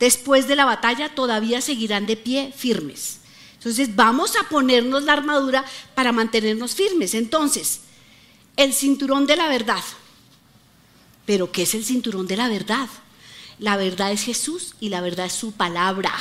después 0.00 0.48
de 0.48 0.56
la 0.56 0.64
batalla 0.64 1.14
todavía 1.14 1.60
seguirán 1.60 2.06
de 2.06 2.16
pie 2.16 2.52
firmes. 2.54 3.20
Entonces 3.54 3.94
vamos 3.94 4.34
a 4.36 4.48
ponernos 4.48 5.04
la 5.04 5.12
armadura 5.12 5.64
para 5.94 6.12
mantenernos 6.12 6.74
firmes. 6.74 7.14
Entonces, 7.14 7.80
el 8.56 8.72
cinturón 8.72 9.26
de 9.26 9.36
la 9.36 9.48
verdad. 9.48 9.82
Pero 11.24 11.52
¿qué 11.52 11.62
es 11.62 11.74
el 11.74 11.84
cinturón 11.84 12.26
de 12.26 12.36
la 12.36 12.48
verdad? 12.48 12.88
La 13.58 13.76
verdad 13.76 14.12
es 14.12 14.22
Jesús 14.22 14.74
y 14.80 14.88
la 14.88 15.00
verdad 15.00 15.26
es 15.26 15.32
su 15.32 15.52
palabra. 15.52 16.12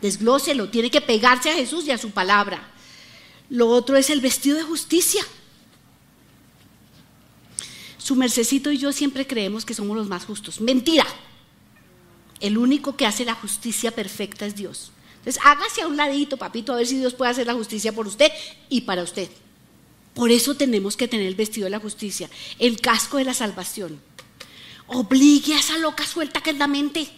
Desglóselo, 0.00 0.68
tiene 0.68 0.90
que 0.90 1.00
pegarse 1.00 1.50
a 1.50 1.54
Jesús 1.54 1.86
y 1.86 1.90
a 1.90 1.98
su 1.98 2.10
palabra. 2.10 2.62
Lo 3.48 3.68
otro 3.68 3.96
es 3.96 4.10
el 4.10 4.20
vestido 4.20 4.56
de 4.56 4.62
justicia. 4.62 5.24
Su 7.96 8.14
mercecito 8.16 8.70
y 8.70 8.78
yo 8.78 8.92
siempre 8.92 9.26
creemos 9.26 9.64
que 9.64 9.74
somos 9.74 9.96
los 9.96 10.08
más 10.08 10.24
justos. 10.24 10.60
Mentira. 10.60 11.06
El 12.40 12.56
único 12.56 12.96
que 12.96 13.06
hace 13.06 13.24
la 13.24 13.34
justicia 13.34 13.90
perfecta 13.90 14.46
es 14.46 14.54
Dios. 14.54 14.92
Entonces 15.18 15.42
hágase 15.44 15.82
a 15.82 15.88
un 15.88 15.96
ladito, 15.96 16.36
papito, 16.36 16.72
a 16.72 16.76
ver 16.76 16.86
si 16.86 16.98
Dios 16.98 17.14
puede 17.14 17.32
hacer 17.32 17.46
la 17.46 17.54
justicia 17.54 17.92
por 17.92 18.06
usted 18.06 18.30
y 18.68 18.82
para 18.82 19.02
usted. 19.02 19.28
Por 20.18 20.32
eso 20.32 20.56
tenemos 20.56 20.96
que 20.96 21.06
tener 21.06 21.26
el 21.28 21.36
vestido 21.36 21.66
de 21.66 21.70
la 21.70 21.78
justicia, 21.78 22.28
el 22.58 22.80
casco 22.80 23.18
de 23.18 23.24
la 23.24 23.34
salvación. 23.34 24.00
Obligue 24.88 25.54
a 25.54 25.60
esa 25.60 25.78
loca 25.78 26.04
suelta 26.04 26.40
que 26.40 26.50
es 26.50 26.58
la 26.58 26.66
mente. 26.66 27.08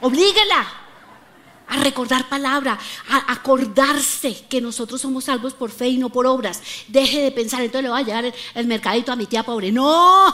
Oblíguela 0.00 0.66
a 1.68 1.76
recordar 1.76 2.28
palabra, 2.28 2.76
a 3.08 3.32
acordarse 3.32 4.46
que 4.48 4.60
nosotros 4.60 5.00
somos 5.00 5.26
salvos 5.26 5.54
por 5.54 5.70
fe 5.70 5.90
y 5.90 5.96
no 5.96 6.10
por 6.10 6.26
obras. 6.26 6.60
Deje 6.88 7.22
de 7.22 7.30
pensar, 7.30 7.62
entonces 7.62 7.84
le 7.84 7.90
voy 7.90 8.00
a 8.00 8.04
llevar 8.04 8.34
el, 8.56 8.66
mercadito 8.66 9.12
a 9.12 9.16
mi 9.16 9.26
tía 9.26 9.44
pobre. 9.44 9.70
No. 9.70 10.26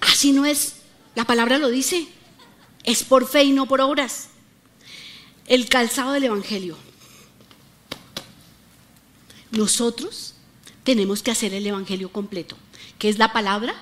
Así 0.00 0.32
no 0.32 0.44
es. 0.44 0.78
La 1.14 1.26
palabra 1.26 1.58
lo 1.58 1.68
dice. 1.68 2.08
Es 2.82 3.04
por 3.04 3.24
fe 3.28 3.44
y 3.44 3.52
no 3.52 3.66
por 3.66 3.80
obras. 3.80 4.30
El 5.46 5.68
calzado 5.68 6.10
del 6.10 6.24
Evangelio. 6.24 6.76
Nosotros 9.56 10.34
tenemos 10.82 11.22
que 11.22 11.30
hacer 11.30 11.54
el 11.54 11.66
Evangelio 11.66 12.10
completo, 12.10 12.56
que 12.98 13.08
es 13.08 13.18
la 13.18 13.32
palabra, 13.32 13.74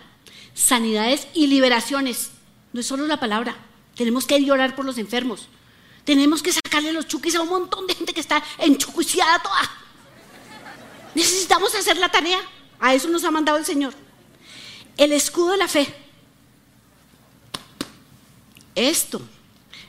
sanidades 0.55 1.27
y 1.35 1.47
liberaciones. 1.47 2.31
No 2.73 2.81
es 2.81 2.87
solo 2.87 3.07
la 3.07 3.21
palabra, 3.21 3.57
tenemos 3.97 4.27
que 4.27 4.43
llorar 4.43 4.75
por 4.77 4.85
los 4.85 4.99
enfermos. 4.99 5.49
Tenemos 6.05 6.43
que 6.43 6.53
sacarle 6.53 6.93
los 6.93 7.07
chuquis 7.07 7.35
a 7.37 7.43
un 7.43 7.49
montón 7.49 7.87
de 7.87 7.95
gente 7.95 8.13
que 8.13 8.21
está 8.21 8.43
enchuquiciada 8.59 9.43
toda. 9.43 9.71
Necesitamos 11.15 11.75
hacer 11.75 11.97
la 11.97 12.11
tarea. 12.11 12.41
A 12.81 12.95
eso 12.95 13.09
nos 13.09 13.25
ha 13.25 13.31
mandado 13.31 13.59
el 13.59 13.65
Señor. 13.65 13.95
El 14.97 15.13
escudo 15.13 15.53
de 15.53 15.59
la 15.59 15.69
fe. 15.69 15.95
Esto 18.75 19.21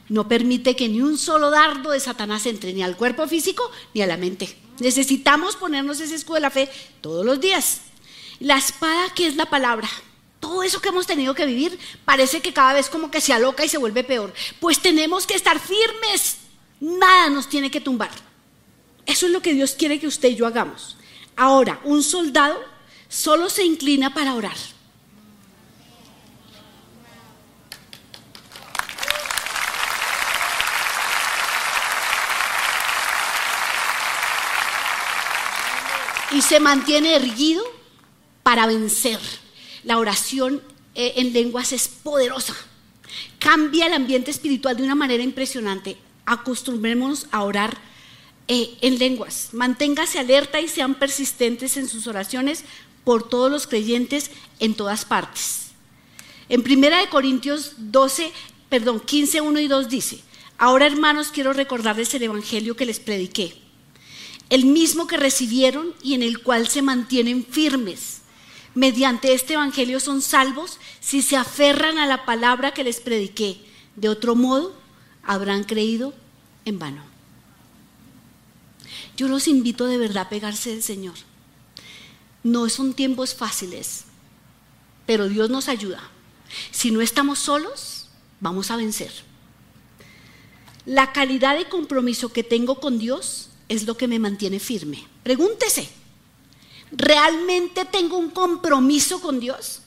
no 0.09 0.27
permite 0.27 0.75
que 0.75 0.89
ni 0.89 1.01
un 1.01 1.17
solo 1.17 1.49
dardo 1.49 1.91
de 1.91 1.99
Satanás 1.99 2.45
entre 2.45 2.73
ni 2.73 2.83
al 2.83 2.97
cuerpo 2.97 3.27
físico 3.27 3.71
ni 3.93 4.01
a 4.01 4.07
la 4.07 4.17
mente. 4.17 4.55
Necesitamos 4.83 5.55
ponernos 5.55 6.01
ese 6.01 6.15
escudo 6.15 6.35
de 6.35 6.41
la 6.41 6.49
fe 6.49 6.69
todos 6.99 7.25
los 7.25 7.39
días. 7.39 7.79
La 8.41 8.57
espada, 8.57 9.13
que 9.15 9.27
es 9.27 9.37
la 9.37 9.45
palabra. 9.45 9.89
Todo 10.41 10.61
eso 10.61 10.81
que 10.81 10.89
hemos 10.89 11.07
tenido 11.07 11.33
que 11.33 11.45
vivir 11.45 11.79
parece 12.03 12.41
que 12.41 12.51
cada 12.51 12.73
vez 12.73 12.89
como 12.89 13.09
que 13.09 13.21
se 13.21 13.31
aloca 13.31 13.63
y 13.63 13.69
se 13.69 13.77
vuelve 13.77 14.03
peor. 14.03 14.33
Pues 14.59 14.81
tenemos 14.81 15.25
que 15.25 15.35
estar 15.35 15.57
firmes. 15.57 16.35
Nada 16.81 17.29
nos 17.29 17.47
tiene 17.47 17.71
que 17.71 17.79
tumbar. 17.79 18.11
Eso 19.05 19.25
es 19.25 19.31
lo 19.31 19.41
que 19.41 19.53
Dios 19.53 19.73
quiere 19.73 20.01
que 20.01 20.07
usted 20.07 20.31
y 20.31 20.35
yo 20.35 20.45
hagamos. 20.45 20.97
Ahora, 21.37 21.79
un 21.85 22.03
soldado 22.03 22.61
solo 23.07 23.49
se 23.49 23.63
inclina 23.63 24.13
para 24.13 24.33
orar. 24.35 24.57
Y 36.33 36.41
se 36.41 36.59
mantiene 36.59 37.15
erguido 37.15 37.63
para 38.41 38.65
vencer. 38.65 39.19
La 39.83 39.99
oración 39.99 40.61
eh, 40.95 41.13
en 41.17 41.33
lenguas 41.33 41.71
es 41.73 41.87
poderosa. 41.87 42.55
Cambia 43.39 43.87
el 43.87 43.93
ambiente 43.93 44.31
espiritual 44.31 44.77
de 44.77 44.83
una 44.83 44.95
manera 44.95 45.23
impresionante. 45.23 45.97
Acostumbrémonos 46.25 47.27
a 47.31 47.43
orar 47.43 47.77
eh, 48.47 48.77
en 48.81 48.97
lenguas. 48.97 49.49
Manténgase 49.53 50.19
alerta 50.19 50.59
y 50.59 50.67
sean 50.67 50.95
persistentes 50.95 51.77
en 51.77 51.87
sus 51.87 52.07
oraciones 52.07 52.63
por 53.03 53.29
todos 53.29 53.51
los 53.51 53.67
creyentes 53.67 54.31
en 54.59 54.73
todas 54.73 55.05
partes. 55.05 55.71
En 56.49 56.63
Primera 56.63 56.99
de 56.99 57.09
Corintios 57.09 57.73
12, 57.77 58.31
perdón, 58.69 58.99
15, 58.99 59.41
1 59.41 59.59
y 59.59 59.67
2 59.67 59.89
dice, 59.89 60.19
ahora 60.57 60.85
hermanos 60.85 61.29
quiero 61.33 61.53
recordarles 61.53 62.13
el 62.13 62.23
Evangelio 62.23 62.75
que 62.75 62.85
les 62.85 62.99
prediqué, 62.99 63.62
el 64.53 64.65
mismo 64.65 65.07
que 65.07 65.17
recibieron 65.17 65.95
y 66.03 66.13
en 66.13 66.21
el 66.21 66.43
cual 66.43 66.67
se 66.67 66.83
mantienen 66.83 67.43
firmes. 67.43 68.19
Mediante 68.75 69.33
este 69.33 69.53
Evangelio 69.55 69.99
son 69.99 70.21
salvos 70.21 70.77
si 70.99 71.23
se 71.23 71.35
aferran 71.35 71.97
a 71.97 72.05
la 72.05 72.23
palabra 72.23 72.71
que 72.71 72.83
les 72.83 72.99
prediqué. 73.01 73.59
De 73.95 74.09
otro 74.09 74.35
modo, 74.35 74.75
habrán 75.23 75.63
creído 75.63 76.13
en 76.65 76.77
vano. 76.77 77.01
Yo 79.17 79.27
los 79.27 79.47
invito 79.47 79.87
de 79.87 79.97
verdad 79.97 80.27
a 80.27 80.29
pegarse 80.29 80.69
del 80.69 80.83
Señor. 80.83 81.15
No 82.43 82.69
son 82.69 82.93
tiempos 82.93 83.33
fáciles, 83.33 84.03
pero 85.07 85.29
Dios 85.29 85.49
nos 85.49 85.67
ayuda. 85.67 86.11
Si 86.69 86.91
no 86.91 87.01
estamos 87.01 87.39
solos, 87.39 88.07
vamos 88.39 88.69
a 88.69 88.75
vencer. 88.75 89.11
La 90.85 91.11
calidad 91.11 91.57
de 91.57 91.67
compromiso 91.67 92.31
que 92.31 92.43
tengo 92.43 92.79
con 92.79 92.99
Dios 92.99 93.49
es 93.69 93.85
lo 93.85 93.97
que 93.97 94.07
me 94.07 94.19
mantiene 94.19 94.59
firme. 94.59 95.03
Pregúntese, 95.23 95.89
¿realmente 96.91 97.85
tengo 97.85 98.17
un 98.17 98.29
compromiso 98.29 99.21
con 99.21 99.39
Dios? 99.39 99.81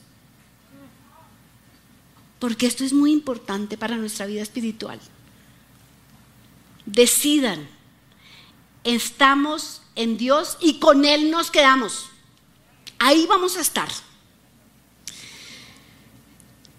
Porque 2.38 2.66
esto 2.66 2.84
es 2.84 2.92
muy 2.92 3.12
importante 3.12 3.78
para 3.78 3.96
nuestra 3.96 4.26
vida 4.26 4.42
espiritual. 4.42 5.00
Decidan, 6.84 7.68
estamos 8.84 9.82
en 9.94 10.16
Dios 10.16 10.56
y 10.60 10.78
con 10.78 11.04
Él 11.04 11.30
nos 11.30 11.50
quedamos. 11.50 12.06
Ahí 12.98 13.26
vamos 13.26 13.56
a 13.56 13.60
estar. 13.60 13.88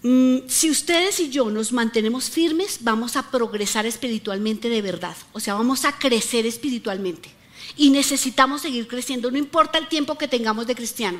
Mm, 0.10 0.48
si 0.48 0.70
ustedes 0.72 1.20
y 1.20 1.30
yo 1.30 1.50
nos 1.50 1.74
mantenemos 1.74 2.30
firmes, 2.30 2.78
vamos 2.80 3.18
a 3.18 3.30
progresar 3.30 3.86
espiritualmente 3.86 4.70
de 4.70 4.82
verdad. 4.82 5.18
O 5.34 5.42
sea, 5.42 5.56
vamos 5.56 5.84
a 5.84 6.00
crecer 6.00 6.46
espiritualmente. 6.46 7.30
Y 7.76 7.90
necesitamos 7.90 8.62
seguir 8.62 8.88
creciendo, 8.88 9.30
no 9.30 9.38
importa 9.38 9.78
el 9.78 9.90
tiempo 9.90 10.18
que 10.18 10.30
tengamos 10.30 10.66
de 10.66 10.76
cristiano. 10.76 11.20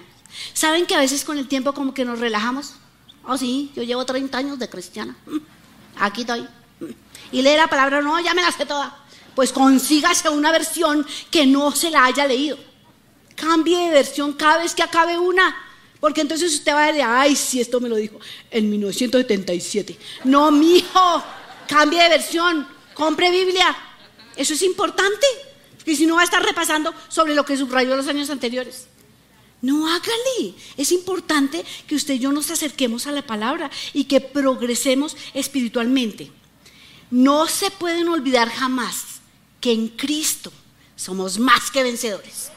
¿Saben 0.54 0.86
que 0.86 0.96
a 0.96 1.00
veces 1.00 1.26
con 1.26 1.38
el 1.38 1.50
tiempo 1.50 1.74
como 1.74 1.94
que 1.94 2.06
nos 2.06 2.20
relajamos? 2.20 2.76
Oh, 3.26 3.38
sí, 3.38 3.74
yo 3.76 3.84
llevo 3.84 4.06
30 4.06 4.38
años 4.38 4.58
de 4.58 4.70
cristiana. 4.70 5.18
Mm, 5.26 5.38
aquí 6.00 6.22
estoy. 6.22 6.48
Mm. 6.80 6.86
Y 7.34 7.42
lee 7.42 7.58
la 7.58 7.68
palabra, 7.68 8.02
no, 8.02 8.18
ya 8.22 8.34
me 8.34 8.42
la 8.42 8.54
sé 8.54 8.66
toda. 8.66 9.06
Pues 9.36 9.52
consígase 9.52 10.30
una 10.30 10.54
versión 10.54 11.06
que 11.30 11.46
no 11.46 11.72
se 11.76 11.90
la 11.90 12.06
haya 12.06 12.26
leído. 12.26 12.58
Cambie 13.36 13.78
de 13.80 13.90
versión 13.90 14.32
cada 14.32 14.60
vez 14.60 14.74
que 14.74 14.84
acabe 14.84 15.18
una. 15.18 15.67
Porque 16.00 16.22
entonces 16.22 16.54
usted 16.54 16.74
va 16.74 16.86
a 16.86 16.88
decir, 16.88 17.04
ay, 17.06 17.36
si 17.36 17.60
esto 17.60 17.80
me 17.80 17.90
lo 17.90 17.96
dijo 17.96 18.20
en 18.52 18.70
1977. 18.70 19.98
No, 20.26 20.52
mijo, 20.52 21.24
cambie 21.68 22.02
de 22.04 22.10
versión, 22.10 22.68
compre 22.94 23.32
Biblia. 23.32 23.76
Eso 24.36 24.54
es 24.54 24.62
importante. 24.62 25.26
Y 25.86 25.96
si 25.96 26.06
no 26.06 26.16
va 26.16 26.22
a 26.22 26.26
estar 26.26 26.44
repasando 26.44 26.94
sobre 27.08 27.34
lo 27.34 27.46
que 27.46 27.58
subrayó 27.58 27.96
los 27.96 28.08
años 28.08 28.30
anteriores. 28.30 28.88
No 29.62 29.88
hágale. 29.88 30.54
Es 30.76 30.92
importante 30.92 31.66
que 31.88 31.96
usted 31.96 32.16
y 32.16 32.20
yo 32.20 32.32
nos 32.32 32.52
acerquemos 32.52 33.08
a 33.08 33.12
la 33.12 33.26
palabra 33.26 33.72
y 33.94 34.04
que 34.04 34.22
progresemos 34.22 35.16
espiritualmente. 35.34 36.32
No 37.10 37.48
se 37.48 37.72
pueden 37.72 38.10
olvidar 38.10 38.50
jamás 38.50 39.22
que 39.62 39.72
en 39.72 39.88
Cristo 39.88 40.52
somos 40.96 41.40
más 41.40 41.72
que 41.72 41.84
vencedores. 41.84 42.52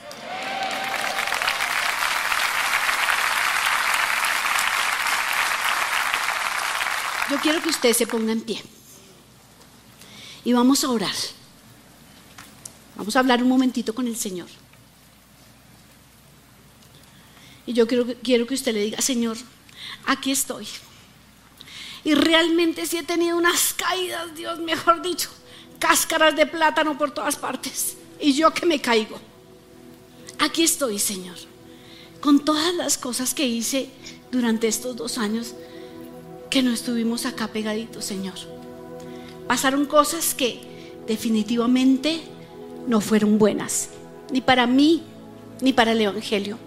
Yo 7.31 7.39
quiero 7.41 7.63
que 7.63 7.69
usted 7.69 7.93
se 7.93 8.07
ponga 8.07 8.33
en 8.33 8.41
pie. 8.41 8.61
Y 10.45 10.53
vamos 10.53 10.83
a 10.83 10.91
orar. 10.91 11.15
Vamos 12.97 13.15
a 13.15 13.21
hablar 13.21 13.43
un 13.43 13.49
momentito 13.49 13.95
con 13.95 14.09
el 14.09 14.17
Señor. 14.17 14.49
Y 17.67 17.73
yo 17.73 17.87
quiero, 17.87 18.05
quiero 18.23 18.47
que 18.47 18.55
usted 18.55 18.75
le 18.75 18.83
diga, 18.83 19.01
Señor, 19.01 19.37
aquí 20.07 20.33
estoy. 20.33 20.67
Y 22.03 22.15
realmente 22.15 22.85
sí 22.87 22.97
he 22.97 23.03
tenido 23.05 23.37
unas 23.37 23.75
caídas, 23.75 24.35
Dios, 24.35 24.59
mejor 24.59 25.01
dicho, 25.03 25.31
cáscaras 25.79 26.35
de 26.35 26.47
plátano 26.47 26.99
por 26.99 27.13
todas 27.13 27.37
partes. 27.37 27.97
Y 28.19 28.33
yo 28.33 28.53
que 28.53 28.67
me 28.67 28.81
caigo. 28.81 29.21
Aquí 30.39 30.65
estoy, 30.65 30.99
Señor. 30.99 31.37
Con 32.21 32.45
todas 32.45 32.75
las 32.75 32.99
cosas 32.99 33.35
que 33.35 33.47
hice 33.47 33.91
durante 34.33 34.67
estos 34.67 34.97
dos 34.97 35.17
años, 35.17 35.55
que 36.51 36.63
no 36.63 36.73
estuvimos 36.73 37.27
acá 37.27 37.49
pegaditos, 37.49 38.05
Señor. 38.05 38.35
Pasaron 39.47 39.87
cosas 39.87 40.35
que 40.35 40.61
definitivamente 41.07 42.21
no 42.87 43.01
fueron 43.01 43.39
buenas, 43.39 43.91
ni 44.33 44.41
para 44.41 44.67
mí, 44.67 45.03
ni 45.61 45.73
para 45.73 45.93
el 45.93 46.01
Evangelio. 46.01 46.59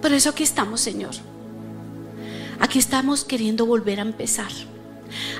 Por 0.00 0.12
eso 0.12 0.30
aquí 0.30 0.42
estamos, 0.42 0.80
Señor. 0.80 1.14
Aquí 2.60 2.78
estamos 2.78 3.24
queriendo 3.24 3.66
volver 3.66 4.00
a 4.00 4.02
empezar. 4.02 4.50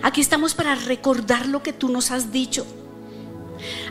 Aquí 0.03 0.21
estamos 0.21 0.55
para 0.55 0.75
recordar 0.75 1.47
lo 1.47 1.63
que 1.63 1.73
tú 1.73 1.89
nos 1.89 2.11
has 2.11 2.31
dicho. 2.33 2.67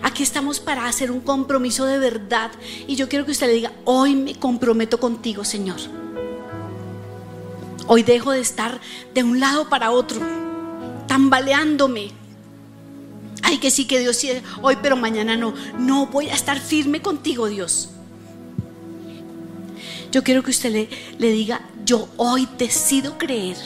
Aquí 0.03 0.23
estamos 0.23 0.59
para 0.59 0.87
hacer 0.87 1.11
un 1.11 1.21
compromiso 1.21 1.85
de 1.85 1.97
verdad. 1.97 2.51
Y 2.87 2.95
yo 2.95 3.09
quiero 3.09 3.25
que 3.25 3.31
usted 3.31 3.47
le 3.47 3.53
diga, 3.53 3.71
hoy 3.83 4.15
me 4.15 4.35
comprometo 4.35 4.99
contigo, 4.99 5.43
Señor. 5.43 5.79
Hoy 7.87 8.03
dejo 8.03 8.31
de 8.31 8.39
estar 8.39 8.79
de 9.13 9.23
un 9.23 9.39
lado 9.39 9.69
para 9.69 9.91
otro, 9.91 10.19
tambaleándome. 11.07 12.11
Ay, 13.43 13.59
que 13.59 13.69
sí, 13.69 13.85
que 13.85 13.99
Dios 13.99 14.17
sí, 14.17 14.31
hoy, 14.61 14.77
pero 14.81 14.95
mañana 14.95 15.37
no. 15.37 15.53
No, 15.77 16.07
voy 16.07 16.29
a 16.29 16.33
estar 16.33 16.59
firme 16.59 17.01
contigo, 17.01 17.47
Dios. 17.47 17.89
Yo 20.11 20.23
quiero 20.23 20.41
que 20.41 20.51
usted 20.51 20.71
le, 20.71 20.89
le 21.19 21.29
diga, 21.29 21.61
yo 21.85 22.07
hoy 22.17 22.47
decido 22.57 23.17
creer 23.17 23.57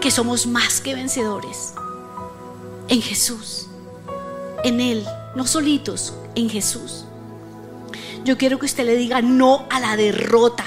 que 0.00 0.10
somos 0.10 0.46
más 0.46 0.80
que 0.80 0.94
vencedores 0.94 1.74
en 2.88 3.02
Jesús, 3.02 3.66
en 4.64 4.80
Él, 4.80 5.04
no 5.34 5.46
solitos, 5.46 6.14
en 6.34 6.48
Jesús. 6.48 7.04
Yo 8.24 8.38
quiero 8.38 8.58
que 8.58 8.66
usted 8.66 8.86
le 8.86 8.96
diga 8.96 9.20
no 9.20 9.66
a 9.70 9.80
la 9.80 9.96
derrota. 9.96 10.64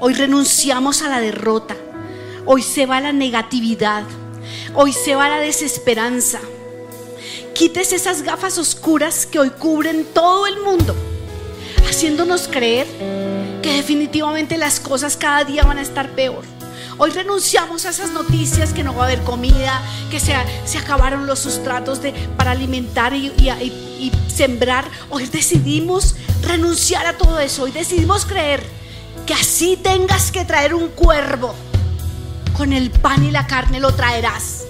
Hoy 0.00 0.14
renunciamos 0.14 1.02
a 1.02 1.08
la 1.08 1.20
derrota. 1.20 1.76
Hoy 2.46 2.60
se 2.60 2.84
va 2.84 3.00
la 3.00 3.12
negatividad. 3.12 4.02
Hoy 4.74 4.92
se 4.92 5.14
va 5.14 5.30
la 5.30 5.38
desesperanza. 5.38 6.40
Quítese 7.54 7.96
esas 7.96 8.22
gafas 8.22 8.58
oscuras 8.58 9.24
que 9.24 9.38
hoy 9.38 9.48
cubren 9.48 10.04
todo 10.12 10.46
el 10.46 10.60
mundo, 10.60 10.94
haciéndonos 11.88 12.48
creer 12.48 12.86
que 13.62 13.76
definitivamente 13.76 14.58
las 14.58 14.78
cosas 14.80 15.16
cada 15.16 15.44
día 15.44 15.62
van 15.62 15.78
a 15.78 15.82
estar 15.82 16.10
peor. 16.10 16.42
Hoy 16.98 17.10
renunciamos 17.12 17.86
a 17.86 17.90
esas 17.90 18.10
noticias 18.10 18.74
que 18.74 18.84
no 18.84 18.94
va 18.94 19.04
a 19.04 19.06
haber 19.06 19.22
comida, 19.22 19.80
que 20.10 20.20
se, 20.20 20.34
se 20.66 20.78
acabaron 20.78 21.26
los 21.26 21.38
sustratos 21.38 22.02
de, 22.02 22.12
para 22.36 22.50
alimentar 22.50 23.14
y, 23.14 23.32
y 23.38 24.12
sembrar. 24.28 24.84
Hoy 25.08 25.26
decidimos 25.26 26.16
renunciar 26.42 27.06
a 27.06 27.16
todo 27.16 27.38
eso. 27.40 27.62
Hoy 27.62 27.70
decidimos 27.70 28.26
creer 28.26 28.62
que 29.24 29.32
así 29.32 29.78
tengas 29.80 30.30
que 30.30 30.44
traer 30.44 30.74
un 30.74 30.88
cuervo 30.88 31.54
con 32.56 32.72
el 32.72 32.90
pan 32.90 33.24
y 33.24 33.30
la 33.30 33.46
carne 33.46 33.80
lo 33.80 33.94
traerás. 33.94 34.64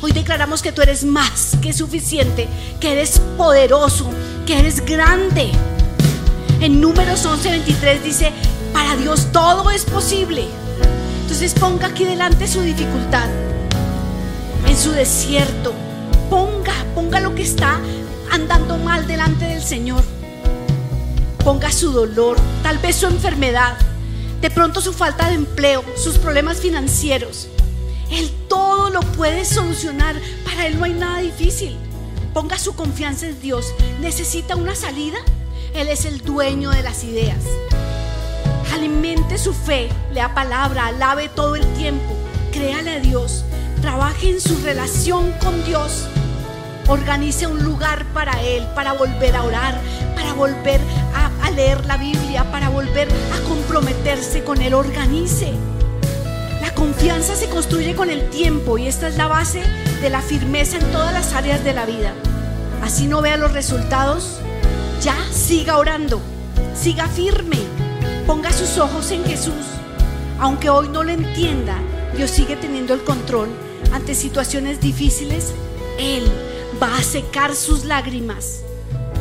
Hoy 0.00 0.12
declaramos 0.12 0.62
que 0.62 0.72
tú 0.72 0.82
eres 0.82 1.04
más 1.04 1.56
que 1.60 1.72
suficiente, 1.72 2.48
que 2.80 2.92
eres 2.92 3.20
poderoso, 3.36 4.08
que 4.46 4.58
eres 4.58 4.84
grande. 4.84 5.50
En 6.60 6.80
números 6.80 7.24
11:23 7.26 8.02
dice, 8.02 8.32
para 8.72 8.94
Dios 8.96 9.32
todo 9.32 9.70
es 9.70 9.84
posible. 9.84 10.46
Entonces 11.22 11.54
ponga 11.54 11.88
aquí 11.88 12.04
delante 12.04 12.46
su 12.46 12.60
dificultad, 12.60 13.28
en 14.66 14.76
su 14.76 14.92
desierto. 14.92 15.74
Ponga, 16.30 16.74
ponga 16.94 17.20
lo 17.20 17.34
que 17.34 17.42
está 17.42 17.80
andando 18.30 18.76
mal 18.76 19.06
delante 19.06 19.46
del 19.46 19.62
Señor. 19.62 20.04
Ponga 21.42 21.72
su 21.72 21.90
dolor, 21.90 22.36
tal 22.62 22.78
vez 22.78 22.96
su 22.96 23.06
enfermedad 23.06 23.76
de 24.40 24.50
pronto 24.50 24.80
su 24.80 24.92
falta 24.92 25.28
de 25.28 25.34
empleo, 25.34 25.84
sus 25.96 26.18
problemas 26.18 26.58
financieros. 26.58 27.48
Él 28.10 28.30
todo 28.48 28.90
lo 28.90 29.00
puede 29.00 29.44
solucionar. 29.44 30.16
Para 30.44 30.66
Él 30.66 30.78
no 30.78 30.84
hay 30.84 30.92
nada 30.92 31.20
difícil. 31.20 31.76
Ponga 32.32 32.58
su 32.58 32.74
confianza 32.74 33.26
en 33.26 33.40
Dios. 33.40 33.74
¿Necesita 34.00 34.56
una 34.56 34.74
salida? 34.74 35.18
Él 35.74 35.88
es 35.88 36.04
el 36.04 36.20
dueño 36.22 36.70
de 36.70 36.82
las 36.82 37.04
ideas. 37.04 37.44
alimente 38.72 39.38
su 39.38 39.54
fe, 39.54 39.88
lea 40.12 40.34
palabra, 40.34 40.86
alabe 40.86 41.28
todo 41.28 41.56
el 41.56 41.66
tiempo, 41.74 42.14
créale 42.52 42.92
a 42.92 43.00
Dios, 43.00 43.44
trabaje 43.80 44.30
en 44.30 44.40
su 44.40 44.56
relación 44.62 45.32
con 45.40 45.64
Dios, 45.64 46.06
organice 46.86 47.46
un 47.46 47.64
lugar 47.64 48.04
para 48.12 48.40
Él, 48.42 48.64
para 48.74 48.92
volver 48.92 49.34
a 49.34 49.42
orar, 49.42 49.80
para 50.14 50.32
volver 50.34 50.80
leer 51.58 51.84
la 51.86 51.96
Biblia, 51.96 52.48
para 52.52 52.68
volver 52.68 53.08
a 53.08 53.48
comprometerse 53.48 54.44
con 54.44 54.62
Él, 54.62 54.74
organice. 54.74 55.50
La 56.60 56.72
confianza 56.72 57.34
se 57.34 57.48
construye 57.48 57.96
con 57.96 58.10
el 58.10 58.30
tiempo 58.30 58.78
y 58.78 58.86
esta 58.86 59.08
es 59.08 59.16
la 59.16 59.26
base 59.26 59.64
de 60.00 60.08
la 60.08 60.22
firmeza 60.22 60.76
en 60.76 60.84
todas 60.92 61.12
las 61.12 61.32
áreas 61.32 61.64
de 61.64 61.74
la 61.74 61.84
vida. 61.84 62.12
Así 62.80 63.08
no 63.08 63.22
vea 63.22 63.36
los 63.36 63.54
resultados, 63.54 64.38
ya 65.02 65.16
siga 65.32 65.78
orando, 65.78 66.20
siga 66.80 67.08
firme, 67.08 67.58
ponga 68.24 68.52
sus 68.52 68.78
ojos 68.78 69.10
en 69.10 69.24
Jesús. 69.24 69.66
Aunque 70.38 70.70
hoy 70.70 70.88
no 70.90 71.02
lo 71.02 71.10
entienda, 71.10 71.76
Dios 72.16 72.30
sigue 72.30 72.54
teniendo 72.54 72.94
el 72.94 73.02
control 73.02 73.48
ante 73.92 74.14
situaciones 74.14 74.80
difíciles. 74.80 75.52
Él 75.98 76.22
va 76.80 76.96
a 76.96 77.02
secar 77.02 77.56
sus 77.56 77.84
lágrimas. 77.84 78.60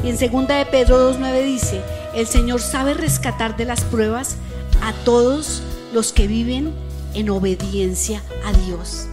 Y 0.04 0.10
en 0.10 0.20
2 0.20 0.48
de 0.48 0.68
Pedro 0.70 1.12
2.9 1.16 1.44
dice, 1.44 1.82
el 2.18 2.26
Señor 2.26 2.62
sabe 2.62 2.96
rescatar 2.96 3.56
de 3.58 3.66
las 3.66 3.84
pruebas 3.84 4.38
a 4.82 4.92
todos 5.06 5.62
los 5.94 6.14
que 6.14 6.26
viven 6.26 6.74
en 7.14 7.30
obediencia 7.30 8.24
a 8.44 8.54
Dios. 8.54 9.06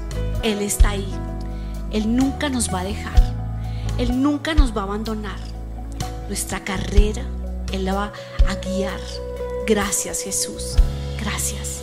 Él 0.42 0.62
está 0.62 0.90
ahí. 0.90 1.06
Él 1.92 2.16
nunca 2.16 2.48
nos 2.48 2.72
va 2.72 2.80
a 2.80 2.84
dejar. 2.84 3.34
Él 3.98 4.22
nunca 4.22 4.54
nos 4.54 4.74
va 4.74 4.80
a 4.80 4.84
abandonar. 4.84 5.36
Nuestra 6.28 6.64
carrera, 6.64 7.22
Él 7.72 7.84
la 7.84 7.92
va 7.92 8.12
a 8.48 8.54
guiar. 8.54 9.00
Gracias 9.66 10.22
Jesús. 10.22 10.76
Gracias. 11.20 11.82